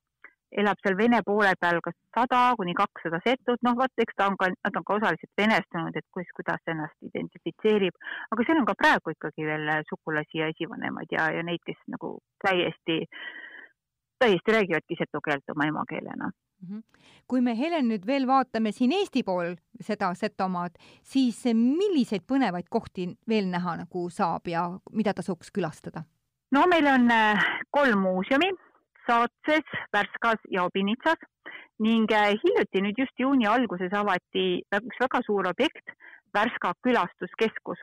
[0.62, 4.38] elab seal Vene poole peal kas sada kuni kakssada setut, noh vot, eks ta on
[4.40, 7.98] ka, nad on ka osaliselt venestunud, et kus, kuidas ennast identifitseerib,
[8.32, 12.16] aga seal on ka praegu ikkagi veel sugulasi ja esivanemaid ja, ja neid, kes nagu
[12.46, 13.04] täiesti,
[14.24, 16.32] täiesti räägivadki setu keelt oma emakeelena
[16.64, 16.84] mhm.
[17.28, 23.10] kui me, Helen, nüüd veel vaatame siin Eesti pool seda Setomaad, siis milliseid põnevaid kohti
[23.28, 26.06] veel näha nagu saab ja mida tasuks külastada?
[26.56, 28.54] no meil on äh, kolm muuseumi
[29.08, 31.20] Saatses, Värskas ja Obinitsas.
[31.84, 34.46] Ning äh, hiljuti, nüüd just juuni alguses avati
[34.78, 35.92] üks väga suur objekt,
[36.34, 37.82] Värska külastuskeskus.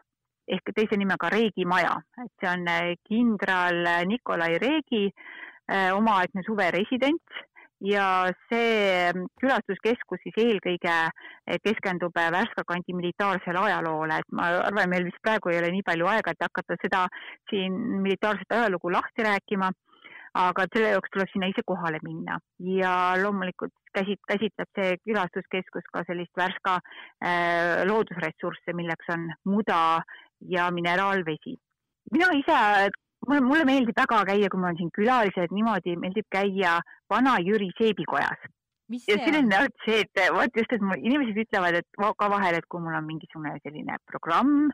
[0.49, 7.43] Ehk teise nimega Reegi maja, et see on äh, kindral Nikolai Reegi äh, omaaegne suveresidents.
[7.83, 8.75] Ja see
[9.11, 10.97] ähm, külastuskeskus siis eelkõige
[11.65, 16.07] keskendub Värska kandi militaarsele ajaloole, et ma arvan, meil vist praegu ei ole nii palju
[16.13, 17.01] aega, et hakata seda
[17.51, 19.73] siin militaarset ajalugu lahti rääkima
[20.39, 26.05] aga selle jaoks tuleb sinna ise kohale minna ja loomulikult käsit-, käsitleb see külastuskeskus ka
[26.09, 30.01] sellist Värska äh, loodusressursse, milleks on muda
[30.49, 31.57] ja mineraalvesi.
[32.13, 32.57] mina ise,
[33.29, 36.81] mulle, mulle meeldib väga käia, kui mul on siin külalised, niimoodi meeldib käia
[37.13, 38.49] Vana-Jüri seebikojas.
[39.09, 42.69] ja selline on see, et vot just, et mul inimesed ütlevad, et ka vahel, et
[42.69, 44.73] kui mul on mingisugune selline programm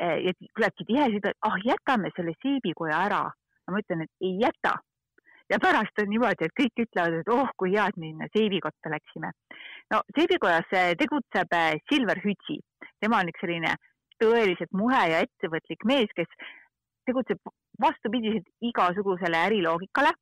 [0.00, 3.22] ja küllaltki tihe, ütlevad, ah jätame selle seebikoja ära.
[3.70, 4.74] ma ütlen, et ei jäta,
[5.50, 8.92] ja pärast on niimoodi, et kõik ütlevad, et oh, kui hea, et me sinna seebikotta
[8.92, 9.32] läksime.
[9.92, 12.60] no seebikojas tegutseb eh, Silver Hütsi,
[13.00, 13.74] tema on üks selline
[14.22, 16.30] tõeliselt muhe ja ettevõtlik mees, kes
[17.06, 17.40] tegutseb
[17.80, 20.14] vastupidiselt igasugusele äriloogikale,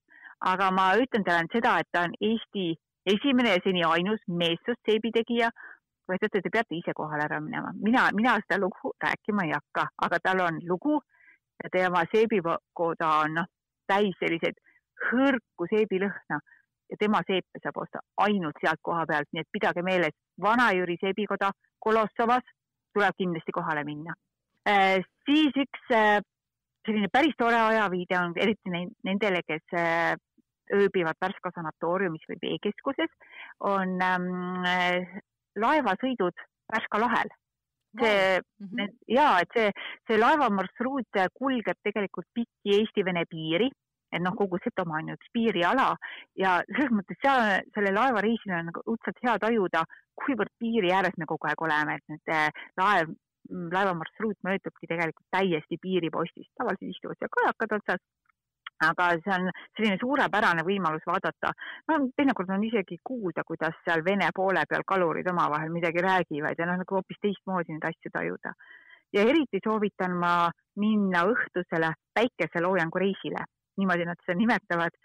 [0.53, 2.73] aga ma ütlen talle seda, et ta on Eesti
[3.07, 5.51] esimene ja seni ainus meessoost seebitegija,
[6.13, 7.73] teate, te peate ise kohale ära minema.
[7.75, 11.01] mina, mina seda lugu rääkima ei hakka, aga tal on lugu
[11.63, 13.49] ja tema seebikoda on noh,
[13.87, 14.59] täis selliseid
[15.11, 16.41] hõrku seebilõhna
[16.93, 21.51] ja tema seepe saab osta ainult sealt koha pealt, nii et pidage meeles, Vana-Jüri seebikoda
[21.83, 22.45] Kolossovas
[22.93, 24.15] tuleb kindlasti kohale minna.
[24.69, 25.01] Äh,.
[25.27, 26.21] siis üks äh,
[26.87, 30.15] selline päris tore ajaviide on eriti nendele, kes äh,
[30.73, 33.13] ööbivad Värska sanatooriumis või veekeskuses,
[33.69, 35.21] on ähm, äh,
[35.59, 37.33] laevasõidud Värska lahel.
[38.01, 38.93] See mm -hmm.
[39.09, 39.73] ja et see,
[40.09, 43.69] see laevamarsruut kulgeb tegelikult pikki Eesti-Vene piiri
[44.13, 45.89] et noh, kogu Setomaa on ju üks piiriala
[46.39, 47.43] ja selles mõttes seal
[47.75, 49.85] selle laevareisil on nagu õudselt hea tajuda,
[50.23, 52.49] kuivõrd piiri ääres me kogu aeg oleme, et nüüd äh,
[52.81, 53.15] laev
[53.53, 58.05] laevamarsruut möödubki tegelikult täiesti piiripostist, tavaliselt istuvad seal kajakad otsas
[58.83, 61.53] aga see on selline suurepärane võimalus vaadata,
[61.89, 66.69] no teinekord on isegi kuulda, kuidas seal Vene poole peal kalurid omavahel midagi räägivad ja
[66.69, 68.55] noh, nagu hoopis teistmoodi neid asju tajuda.
[69.13, 73.45] ja eriti soovitan ma minna õhtusele päikeseloojangu reisile,
[73.81, 74.97] niimoodi nad seda nimetavad.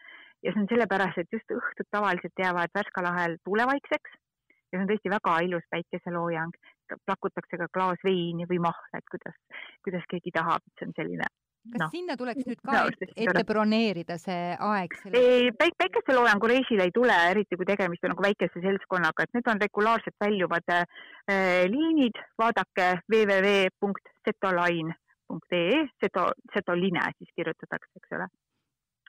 [0.46, 4.18] ja see on sellepärast, et just õhtud tavaliselt jäävad Värska lahel tuulevaikseks.
[4.72, 6.56] Ja see on tõesti väga ilus päikeseloojang,
[7.08, 9.36] plakutakse ka klaas veini või mahla, et kuidas,
[9.88, 11.30] kuidas keegi tahab, et see on selline
[11.72, 11.88] kas no.
[11.92, 14.92] sinna tuleks nüüd ka ette, ette broneerida see aeg?
[15.12, 19.64] ei, päikeseloojangu reisile ei tule, eriti kui tegemist on nagu väikese seltskonnaga, et need on
[19.64, 20.84] regulaarselt väljuvad äh,
[21.74, 25.70] liinid, vaadake www.setoline.ee,
[26.04, 26.24] seto,
[26.56, 28.28] setoline siis kirjutatakse, eks ole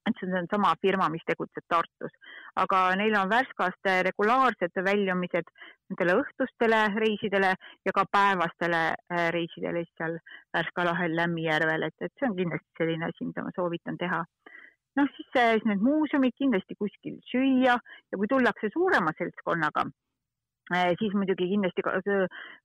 [0.09, 2.15] et see on sama firma, mis tegutseb Tartus,
[2.57, 5.51] aga neil on Värskast regulaarsed väljumised
[5.89, 7.55] nendele õhtustele reisidele
[7.87, 10.19] ja ka päevastele äh, reisidele seal
[10.55, 14.25] Värska lahel Lämmijärvel, et, et see on kindlasti selline asi, mida ma soovitan teha.
[14.99, 19.87] noh, siis, äh, siis need muuseumid kindlasti kuskil süüa ja kui tullakse suurema seltskonnaga,
[20.75, 21.85] äh, siis muidugi kindlasti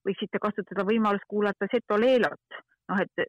[0.07, 3.27] võiksite kasutada võimalust kuulata Seto Leelot, noh et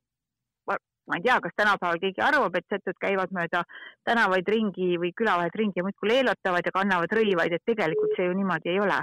[1.09, 3.65] ma ei tea, kas tänapäeval keegi arvab, et setud käivad mööda
[4.09, 8.37] tänavaid ringi või külavahed ringi ja muudkui leelotavad ja kannavad rõivaid, et tegelikult see ju
[8.39, 9.01] niimoodi ei ole.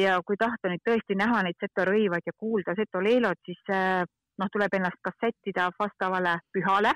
[0.00, 4.04] ja kui tahta nüüd tõesti näha neid seto rõivaid ja kuulda seto leelot, siis eh,
[4.38, 6.92] noh, tuleb ennast kas sättida vastavale pühale,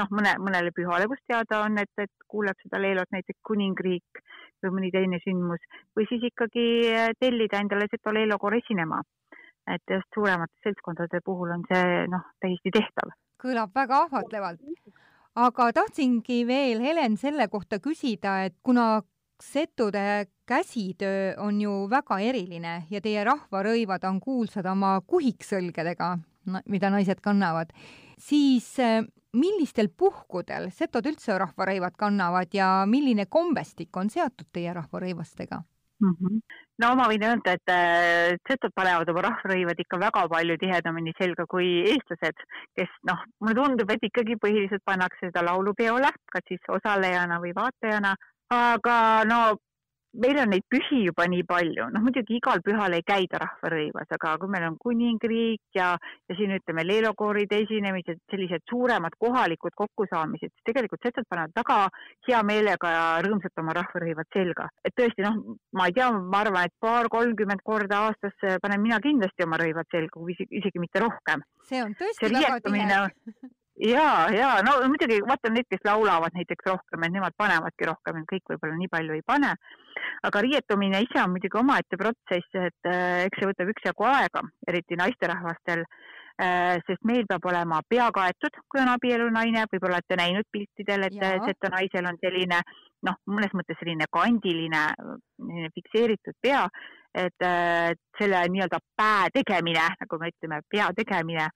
[0.00, 4.22] noh, mõne, mõnele pühale, kus teada on, et, et kuuleb seda leelot näiteks kuningriik
[4.64, 5.62] või mõni teine sündmus
[5.96, 9.02] või siis ikkagi eh, tellida endale seto leelo koor esinema.
[9.74, 14.60] Et just suuremate seltskondade puhul on see noh, täiesti tehtav kõlab väga ahvatlevalt.
[15.38, 19.02] aga tahtsingi veel, Helen, selle kohta küsida, et kuna
[19.42, 26.16] setude käsitöö on ju väga eriline ja teie rahvarõivad on kuulsad oma kuhiksõlgedega,
[26.66, 27.70] mida naised kannavad,
[28.18, 29.04] siis eh,
[29.36, 35.62] millistel puhkudel setod üldse rahvarõivad kannavad ja milline kombestik on seotud teie rahvarõivastega?
[36.02, 36.14] mm.
[36.14, 36.40] -hmm.
[36.82, 41.46] No ma võin öelda, et äh, setod panevad oma rahvarõivad ikka väga palju tihedamini selga
[41.50, 42.44] kui eestlased,
[42.78, 48.14] kes noh, mulle tundub, et ikkagi põhiliselt pannakse seda laulupeole, kas siis osalejana või vaatajana,
[48.54, 49.40] aga no
[50.12, 54.34] meil on neid pühi juba nii palju, noh muidugi igal pühal ei käida rahvarõivas, aga
[54.40, 55.90] kui meil on kuningriik ja,
[56.28, 61.78] ja siin ütleme leelokooride esinemised, sellised suuremad kohalikud kokkusaamised, siis tegelikult setsad panevad väga
[62.28, 64.68] hea meelega ja rõõmsalt oma rahvarõivad selga.
[64.84, 65.38] et tõesti noh,
[65.76, 70.16] ma ei tea, ma arvan, et paar-kolmkümmend korda aastas panen mina kindlasti oma rõivad selga,
[70.16, 71.44] kui isegi, isegi mitte rohkem.
[71.68, 76.66] see on tõesti see väga tihe ja, ja no muidugi vaata need, kes laulavad näiteks
[76.66, 79.54] rohkem, et nemad panevadki rohkem, kõik võib-olla nii palju ei pane.
[80.22, 84.98] aga riietumine ise on muidugi omaette protsess, et äh, eks see võtab üksjagu aega, eriti
[84.98, 91.08] naisterahvastel äh,, sest meil peab olema pea kaetud, kui on abielunaine, võib-olla olete näinud piltidel,
[91.08, 92.62] et seto naisel on selline
[93.06, 94.88] noh, mõnes mõttes selline kandiline,
[95.74, 96.64] fikseeritud pea,
[97.14, 101.48] et äh, selle nii-öelda päe tegemine, nagu me ütleme, pea tegemine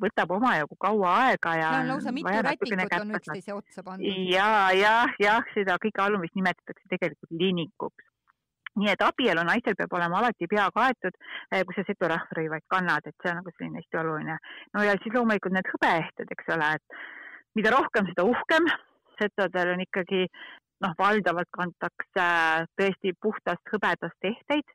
[0.00, 1.68] võtab omajagu kaua aega ja.
[1.80, 4.18] on lausa mitu rätikut on üksteise otsa pandud.
[4.28, 8.04] ja, jah, jah, seda kõige alumist nimetatakse tegelikult linikuks.
[8.76, 11.16] nii et abielu naisel peab olema alati pea kaetud,
[11.54, 14.38] äh, kui sa seturahvrõivaid kannad, et see on nagu selline hästi oluline.
[14.74, 16.98] no ja siis loomulikult need hõbeehted, eks ole, et
[17.54, 18.68] mida rohkem, seda uhkem.
[19.14, 20.24] setodel on ikkagi
[20.82, 22.24] noh, valdavalt kantakse
[22.76, 24.66] tõesti puhtast hõbedast ehteid,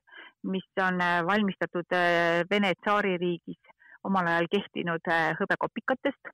[0.48, 2.00] mis on äh, valmistatud
[2.50, 3.60] Vene tsaaririigis
[4.08, 6.34] omal ajal kehtinud äh, hõbekopikatest,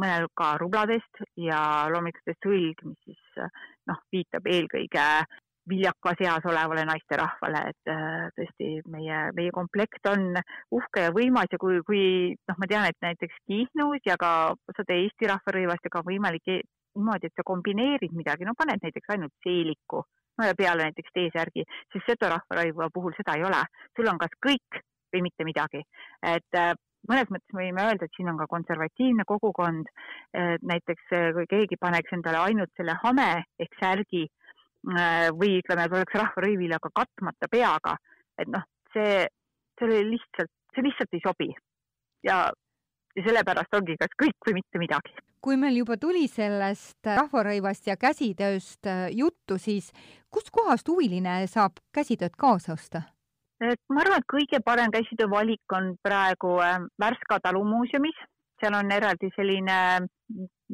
[0.00, 1.60] mõnel ka rubladest ja
[1.92, 5.08] loomulikult see sõlg, mis siis äh, noh, viitab eelkõige
[5.68, 10.34] viljakas eas olevale naisterahvale, et äh, tõesti meie, meie komplekt on
[10.76, 12.02] uhke ja võimas ja kui, kui
[12.36, 14.32] noh, ma tean, et näiteks Kihnus ja ka
[14.72, 16.60] osade Eesti rahvarõivastega on võimalik e-,
[16.98, 20.04] niimoodi, et sa kombineerid midagi, no paned näiteks ainult seeliku,
[20.38, 23.62] no ja peale näiteks T-särgi, siis Seto rahvarõiva puhul seda ei ole,
[23.96, 24.82] sul on kas kõik
[25.14, 25.80] või mitte midagi.
[26.34, 26.60] et
[27.08, 29.90] mõnes mõttes võime öelda, et siin on ka konservatiivne kogukond.
[30.34, 36.18] näiteks kui keegi paneks endale ainult selle hame ehk särgi äh, või ütleme, et oleks
[36.20, 37.96] rahvarõivil, aga katmata peaga,
[38.38, 39.24] et noh, see,
[39.78, 41.50] see lihtsalt, see lihtsalt ei sobi.
[42.24, 42.50] ja,
[43.14, 45.16] ja sellepärast ongi kas kõik või mitte midagi.
[45.44, 49.92] kui meil juba tuli sellest rahvarõivast ja käsitööst juttu, siis
[50.30, 53.02] kustkohast huviline saab käsitööd kaasa osta?
[53.60, 58.18] Et ma arvan, et kõige parem käsitöö valik on praegu äh, Värska talumuuseumis,
[58.60, 59.78] seal on eraldi selline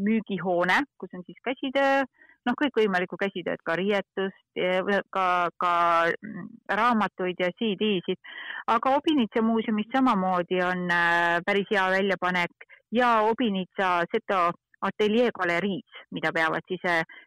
[0.00, 2.02] müügihoone, kus on siis käsitöö
[2.48, 4.38] noh, kõikvõimalikku käsitööd, ka riietust,
[5.12, 5.26] ka,
[5.60, 5.74] ka
[6.08, 6.48] mm,
[6.80, 8.20] raamatuid ja CD-sid.
[8.66, 14.50] aga Obinitsa muuseumis samamoodi on äh, päris hea väljapanek ja Obinitsa Seto
[14.88, 16.82] ateljee galeriis, mida peavad siis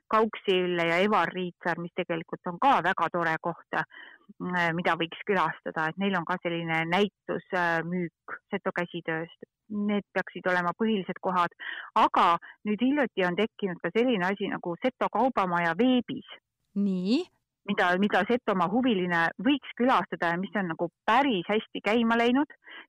[0.07, 5.89] Kauksille ja Evar Riitsaar, mis tegelikult on ka väga tore koht, äh, mida võiks külastada,
[5.89, 9.49] et neil on ka selline näitusmüük Seto käsitööst.
[9.73, 11.53] Need peaksid olema põhilised kohad,
[11.97, 12.37] aga
[12.67, 16.27] nüüd hiljuti on tekkinud ka selline asi nagu Seto kaubamaja veebis.
[16.75, 17.23] nii
[17.69, 22.47] mida, mida Setomaa huviline võiks külastada ja mis on nagu päris hästi käima läinud.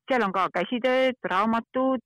[0.09, 2.01] seal on ka käsitööd, raamatud,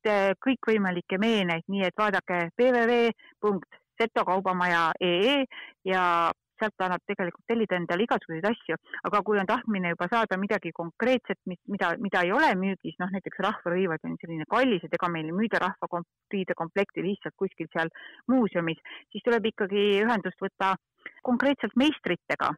[0.46, 5.44] kõikvõimalikke meeneid, nii et vaadake www.setokaubamaja.ee
[5.84, 8.78] ja sealt annab tegelikult tellida endale igasuguseid asju,
[9.10, 13.12] aga kui on tahtmine juba saada midagi konkreetset, mis, mida, mida ei ole müügis, noh
[13.14, 17.92] näiteks rahvarõivad on selline kallis, et ega meil ei müüda rahvariide komplekti lihtsalt kuskil seal
[18.32, 18.80] muuseumis,
[19.12, 20.74] siis tuleb ikkagi ühendust võtta
[21.22, 22.52] konkreetselt meistritega.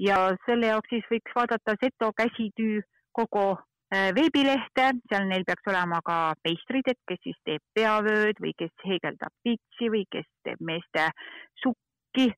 [0.00, 2.80] Ja selle jaoks siis võiks vaadata Seto käsitöö
[3.16, 8.54] kogu äh, veebilehte, seal neil peaks olema ka meistrid, et kes siis teeb peavööd või
[8.58, 11.10] kes heegeldab pitsi või kes teeb meeste
[11.62, 12.30] sukki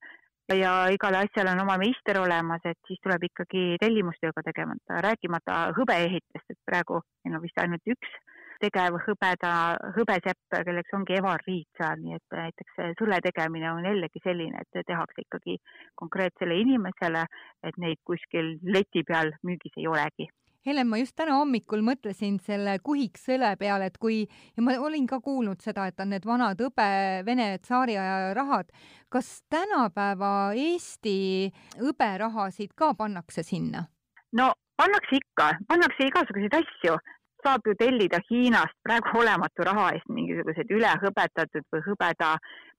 [0.56, 6.50] ja igal asjal on oma meister olemas, et siis tuleb ikkagi tellimustööga tegemata, rääkimata hõbeehitest,
[6.50, 8.18] et praegu meil on vist ainult üks
[8.62, 9.52] tegev hõbeda,
[9.96, 15.24] hõbesepp, kelleks ongi Evar Riitsaar, nii et näiteks sõle tegemine on jällegi selline, et tehakse
[15.24, 15.56] ikkagi
[15.98, 17.24] konkreetsele inimesele,
[17.66, 20.28] et neid kuskil leti peal müügis ei olegi
[20.66, 24.20] Helen, ma just täna hommikul mõtlesin selle kuhiksõle peale, et kui,
[24.54, 26.86] ja ma olin ka kuulnud seda, et on need vanad hõbe
[27.26, 28.70] Vene tsaariaja rahad.
[29.10, 31.50] kas tänapäeva Eesti
[31.80, 33.88] hõberahasid ka pannakse sinna?
[34.32, 36.96] no pannakse ikka, pannakse igasuguseid asju
[37.42, 42.36] saab ju tellida Hiinast praegu olematu raha eest mingisuguseid ülehõbetatud või hõbeda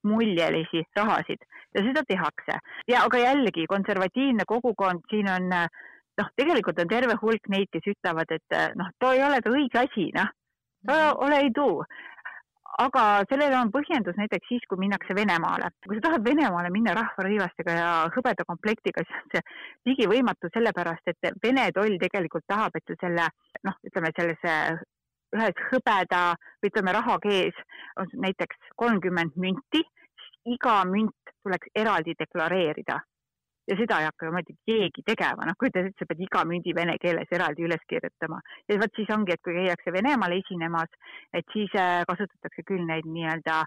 [0.08, 1.44] muljelisi rahasid
[1.76, 2.60] ja seda tehakse.
[2.88, 5.52] ja aga jällegi konservatiivne kogukond, siin on
[6.20, 9.84] noh, tegelikult on terve hulk neid, kes ütlevad, et noh, too ei ole ta õige
[9.84, 10.32] asi, noh,
[11.26, 11.84] ole ei too.
[12.82, 15.70] Aga sellel on põhjendus näiteks siis, kui minnakse Venemaale.
[15.86, 19.44] kui sa tahad Venemaale minna rahvarõivastega ja hõbeda komplektiga, siis on see
[19.92, 23.28] ligi võimatu, sellepärast et Vene toll tegelikult tahab, et selle
[23.70, 24.56] noh, ütleme sellise
[25.38, 26.24] ühes hõbeda
[26.62, 27.62] või ütleme rahakees
[28.02, 29.82] on näiteks kolmkümmend münti,
[30.26, 33.00] siis iga münt tuleks eraldi deklareerida
[33.70, 36.76] ja seda ei hakka ju muidugi keegi tegema, noh kujutad ette, sa pead iga mündi
[36.76, 40.92] vene keeles eraldi üles kirjutama ja vot siis ongi, et kui käiakse Venemaal esinemas,
[41.34, 43.62] et siis äh, kasutatakse küll neid nii-öelda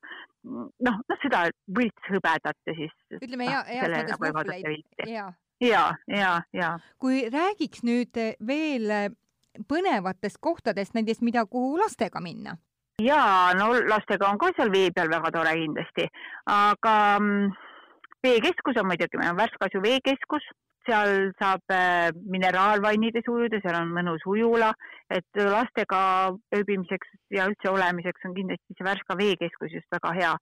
[0.50, 0.68] noh,
[1.00, 1.46] noh seda
[1.78, 2.94] võltshõbedat ja siis.
[3.20, 5.30] ütleme mõttes muhvleid, ja.
[5.64, 6.74] ja, ja, ja.
[7.02, 8.92] kui räägiks nüüd veel
[9.68, 12.58] põnevatest kohtadest, näiteks mida, kuhu lastega minna
[13.02, 16.06] ja no lastega on ka seal vee peal väga tore kindlasti,
[16.52, 17.50] aga mm,
[18.24, 20.46] veekeskus on muidugi, meil on Värska-Asu veekeskus,
[20.86, 24.72] seal saab äh, mineraalvannides ujuda, seal on mõnus ujula,
[25.10, 26.00] et lastega
[26.54, 30.34] ööbimiseks ja üldse olemiseks on kindlasti see Värska veekeskus just väga hea.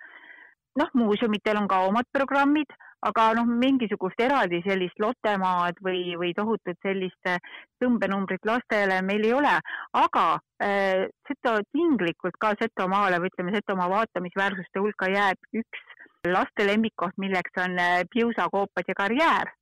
[0.74, 2.72] noh, muuseumitel on ka omad programmid,
[3.08, 7.38] aga noh, mingisugust eraldi sellist Lottemaad või, või tohutut sellist äh,
[7.82, 9.54] tõmbenumbrit lastele meil ei ole,
[10.00, 10.24] aga
[10.64, 15.84] äh, Seto tinglikult ka Setomaale või ütleme, Setomaa vaatamisväärsuste hulka jääb üks
[16.32, 19.52] laste lemmikkoht, milleks on äh, piusakoopad ja karjäär.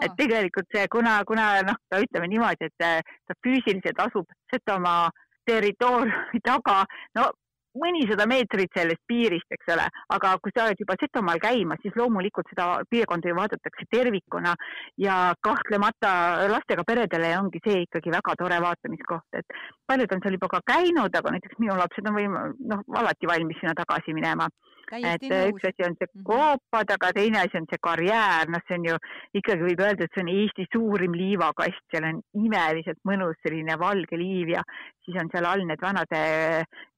[0.00, 5.10] et tegelikult see, kuna, kuna noh, ütleme niimoodi, et äh, ta füüsiliselt asub Setomaa
[5.44, 7.26] territooriumi taga, no
[7.78, 12.50] mõnisada meetrit sellest piirist, eks ole, aga kui sa oled juba Setomaal käimas, siis loomulikult
[12.52, 14.54] seda piirkonda ju vaadatakse tervikuna
[15.00, 16.12] ja kahtlemata
[16.52, 21.18] lastega peredele ongi see ikkagi väga tore vaatamiskoht, et paljud on seal juba ka käinud,
[21.18, 22.38] aga näiteks minu lapsed on võim-,
[22.70, 24.48] noh, alati valmis sinna tagasi minema
[24.92, 25.54] et nõus.
[25.54, 26.24] üks asi on see mhm.
[26.28, 28.96] koopad, aga teine asi on see karjäär, noh, see on ju
[29.40, 34.18] ikkagi võib öelda, et see on Eesti suurim liivakast, seal on imeliselt mõnus selline valge
[34.20, 34.64] liiv ja
[35.04, 36.20] siis on seal all need vanade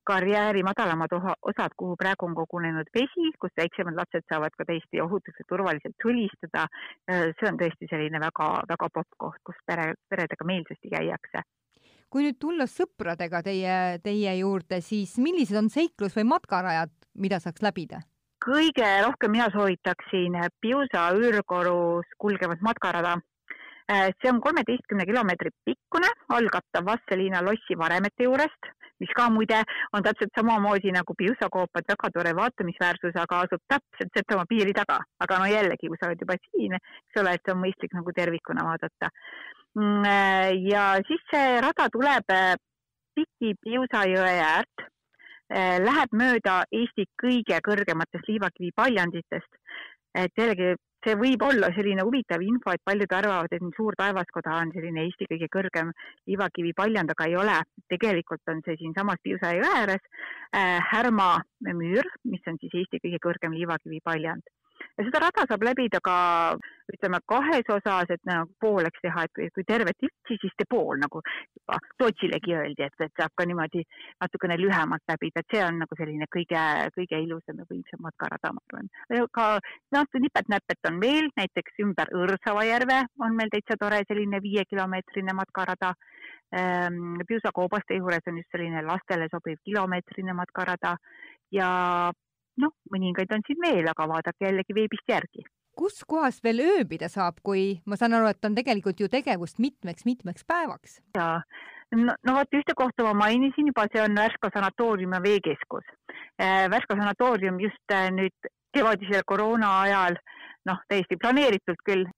[0.07, 5.38] karjääri madalamad osad, kuhu praegu on kogunenud vesi, kus väiksemad lapsed saavad ka täiesti ohutult
[5.38, 6.66] ja turvaliselt sulistada.
[7.11, 11.46] see on tõesti selline väga-väga popp koht, kus pere, peredega meelsasti käiakse
[12.11, 17.64] kui nüüd tulla sõpradega teie, teie juurde, siis millised on seiklus- või matkarajad, mida saaks
[17.66, 18.00] läbida?
[18.46, 23.16] kõige rohkem mina soovitaksin Piusa üürkorus kulgevat matkarada.
[23.90, 28.70] Äh, see on kolmeteistkümne kilomeetri pikkune, algab ta Vasseliina lossi varemete juurest,
[29.01, 34.12] mis ka muide on täpselt samamoodi nagu Piusa koopad, väga tore vaatamisväärsus, aga asub täpselt
[34.16, 34.99] Setomaa piiri taga.
[35.20, 38.64] aga no jällegi, kui sa oled juba siin, eks ole, et on mõistlik nagu tervikuna
[38.66, 39.12] vaadata.
[39.76, 42.55] Mm, äh, ja siis see rada tuleb äh,
[43.16, 44.86] Piki Piusa jõe äärt
[45.47, 49.53] Äh, läheb mööda Eesti kõige kõrgematest liivakivi paljanditest.
[50.16, 50.74] et jällegi
[51.05, 55.28] see võib olla selline huvitav info, et paljud arvavad, et Suur Taevaskoda on selline Eesti
[55.30, 55.92] kõige kõrgem
[56.26, 57.59] liivakivi paljand, aga ei ole.
[57.88, 61.42] tegelikult on see siinsamas Piusa jõe ääres äh, Härma
[61.72, 64.42] müür, mis on siis Eesti kõige kõrgem liivakivi paljand
[64.97, 66.16] ja seda rada saab läbida ka
[66.93, 71.22] ütleme kahes osas, et nagu pooleks teha, et kui, tervet üldsi, siis tee pool nagu
[71.99, 73.82] Tootsilegi öeldi, et, et saab ka niimoodi
[74.22, 76.62] natukene lühemalt läbida, et see on nagu selline kõige,
[76.95, 78.91] kõige ilusam ja võimsam matkarada, ma arvan.
[79.34, 79.47] ka
[79.97, 85.95] noh, nipet-näpet on veel, näiteks ümber Õrsava järve on meil täitsa tore selline viiekilomeetrine matkarada
[86.55, 90.97] ehm, Piusa koobaste juures on just selline lastele sobiv kilomeetrine matkarada
[91.51, 91.70] ja
[92.62, 95.46] noh, mõningaid on siin veel, aga vaadake jällegi veebist järgi.
[95.76, 100.46] kus kohas veel ööbida saab, kui ma saan aru, et on tegelikult ju tegevust mitmeks-mitmeks
[100.48, 101.00] päevaks?
[101.16, 101.42] jaa,
[101.92, 105.84] no, no vot ühte kohta ma mainisin juba, see on Värska sanatoorium ja veekeskus.
[106.40, 110.18] Äh, Värska sanatoorium just äh, nüüd kevadisel koroona ajal
[110.66, 112.09] noh, täiesti planeeritult küll,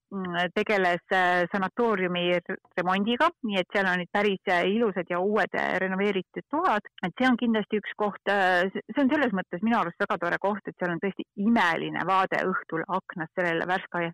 [0.55, 2.23] tegeles äh, sanatooriumi
[2.77, 7.13] remondiga, nii et seal on nüüd päris äh, ilusad ja uued äh, renoveeritud toad, et
[7.19, 10.77] see on kindlasti üks koht, see on selles mõttes minu arust väga tore koht, et
[10.79, 14.07] seal on tõesti imeline vaade õhtul aknast sellele Värska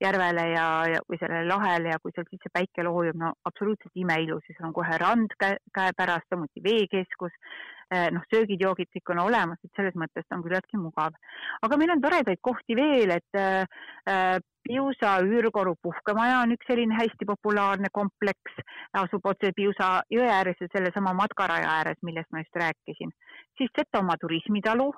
[0.00, 3.98] järvele ja, ja, või sellele lahele ja kui sealt siis see päike loojub, no absoluutselt
[3.98, 7.34] imeilus ja seal on kohe rand käe, käepärast, samuti veekeskus
[7.90, 11.16] noh, söögid-joogid kõik on olemas, et selles mõttes ta on küllaltki mugav.
[11.66, 13.38] aga meil on toredaid kohti veel, et
[14.10, 14.38] Äh,
[14.68, 18.58] Piusa üürkoru puhkemaja on üks selline hästi populaarne kompleks,
[19.02, 23.12] asub otse Piusa jõe ääres ja sellesama matkaraja ääres, millest ma just rääkisin.
[23.56, 24.92] siis Setomaa turismitalu,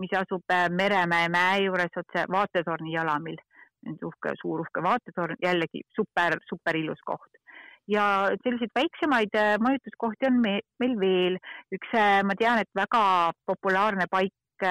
[0.00, 3.36] mis asub äh, Meremäe mäe juures otse vaatetorni jalamil.
[4.04, 7.30] uhke, suur uhke vaatetorn, jällegi super, super ilus koht
[7.88, 8.04] ja
[8.42, 11.36] selliseid väiksemaid äh, majutuskohti on me, meil veel.
[11.74, 11.92] üks,
[12.24, 14.66] ma tean, et väga populaarne paik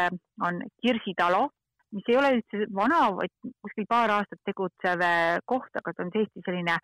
[0.47, 1.49] on Kirsitalo
[1.95, 3.33] mis ei ole üldse vana, vaid
[3.63, 6.79] kuskil paar aastat tegutsev eh, koht, aga ta on tõesti selline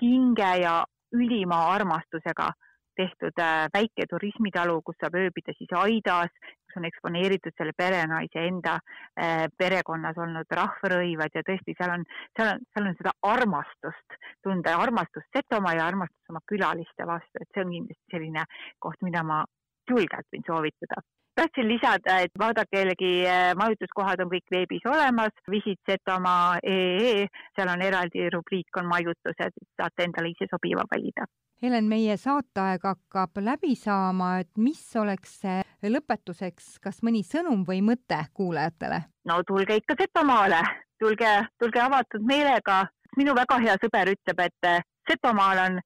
[0.00, 0.80] hinge ja
[1.16, 2.50] ülima armastusega
[2.98, 8.78] tehtud eh, väike turismitalu, kus saab ööbida siis aidas, kus on eksponeeritud selle perenaise enda
[9.14, 12.06] eh, perekonnas olnud rahvarõivad ja tõesti, seal on,
[12.38, 17.48] seal on, seal on seda armastust tunda, armastust Setomaa ja armastust oma külaliste vastu, et
[17.54, 18.48] see on kindlasti selline
[18.82, 19.44] koht, mida ma
[19.88, 21.00] julgelt võin soovitada
[21.38, 27.26] tahtsin lisada, et vaadake jällegi äh, majutuskohad on kõik veebis olemas, visit setomaa.ee,
[27.56, 31.26] seal on eraldi rubriik on majutused, saate endale ise sobiva valida.
[31.62, 35.40] Helen, meie saateaeg hakkab läbi saama, et mis oleks
[35.82, 39.02] lõpetuseks, kas mõni sõnum või mõte kuulajatele?
[39.30, 40.62] no tulge ikka Setomaale,
[41.02, 42.86] tulge, tulge avatud meelega.
[43.16, 45.78] minu väga hea sõber ütleb, et äh, Setomaal on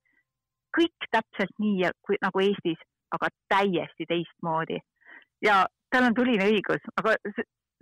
[0.76, 1.90] kõik täpselt nii
[2.20, 2.80] nagu Eestis,
[3.12, 4.80] aga täiesti teistmoodi
[5.44, 5.62] ja
[5.92, 7.16] tal on tuline õigus, aga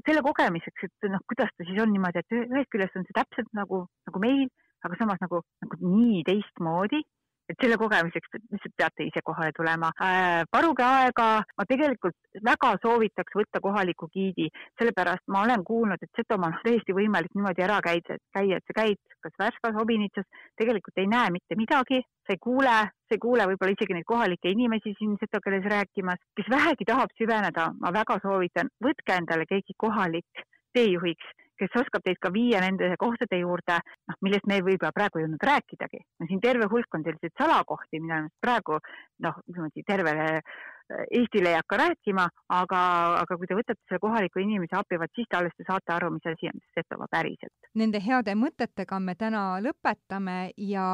[0.06, 3.50] selle kogemiseks, et noh, kuidas ta siis on niimoodi, et ühest küljest on see täpselt
[3.56, 4.46] nagu, nagu meil,
[4.86, 7.02] aga samas nagu, nagu nii teistmoodi
[7.50, 10.44] et selle kogemiseks lihtsalt peate ise kohale tulema äh,.
[10.52, 11.28] varuge aega,
[11.58, 14.48] ma tegelikult väga soovitaks võtta kohaliku giidi,
[14.78, 18.76] sellepärast ma olen kuulnud, et Setomaal on täiesti võimalik niimoodi ära käida, käia, et sa
[18.82, 20.26] käid kas Värskas, Obinitsas,
[20.58, 22.76] tegelikult ei näe mitte midagi, sa ei kuule,
[23.08, 26.22] sa ei kuule võib-olla isegi neid kohalikke inimesi siin seto keeles rääkimas.
[26.36, 32.20] kes vähegi tahab süveneda, ma väga soovitan, võtke endale keegi kohalik teejuhiks kes oskab teid
[32.22, 36.02] ka viia nende kohtade juurde, noh, millest me võib-olla praegu ei jõudnud rääkidagi.
[36.20, 38.80] no siin terve hulk on selliseid salakohti, mida praegu
[39.26, 42.24] noh, niimoodi tervele äh, Eestile ei hakka rääkima,
[42.56, 42.80] aga,
[43.20, 46.10] aga kui te võtate selle kohaliku inimese abi, vaat siis te alles te saate aru,
[46.16, 47.70] mis asi on Setomaa päriselt.
[47.78, 50.38] Nende heade mõtetega me täna lõpetame
[50.70, 50.88] ja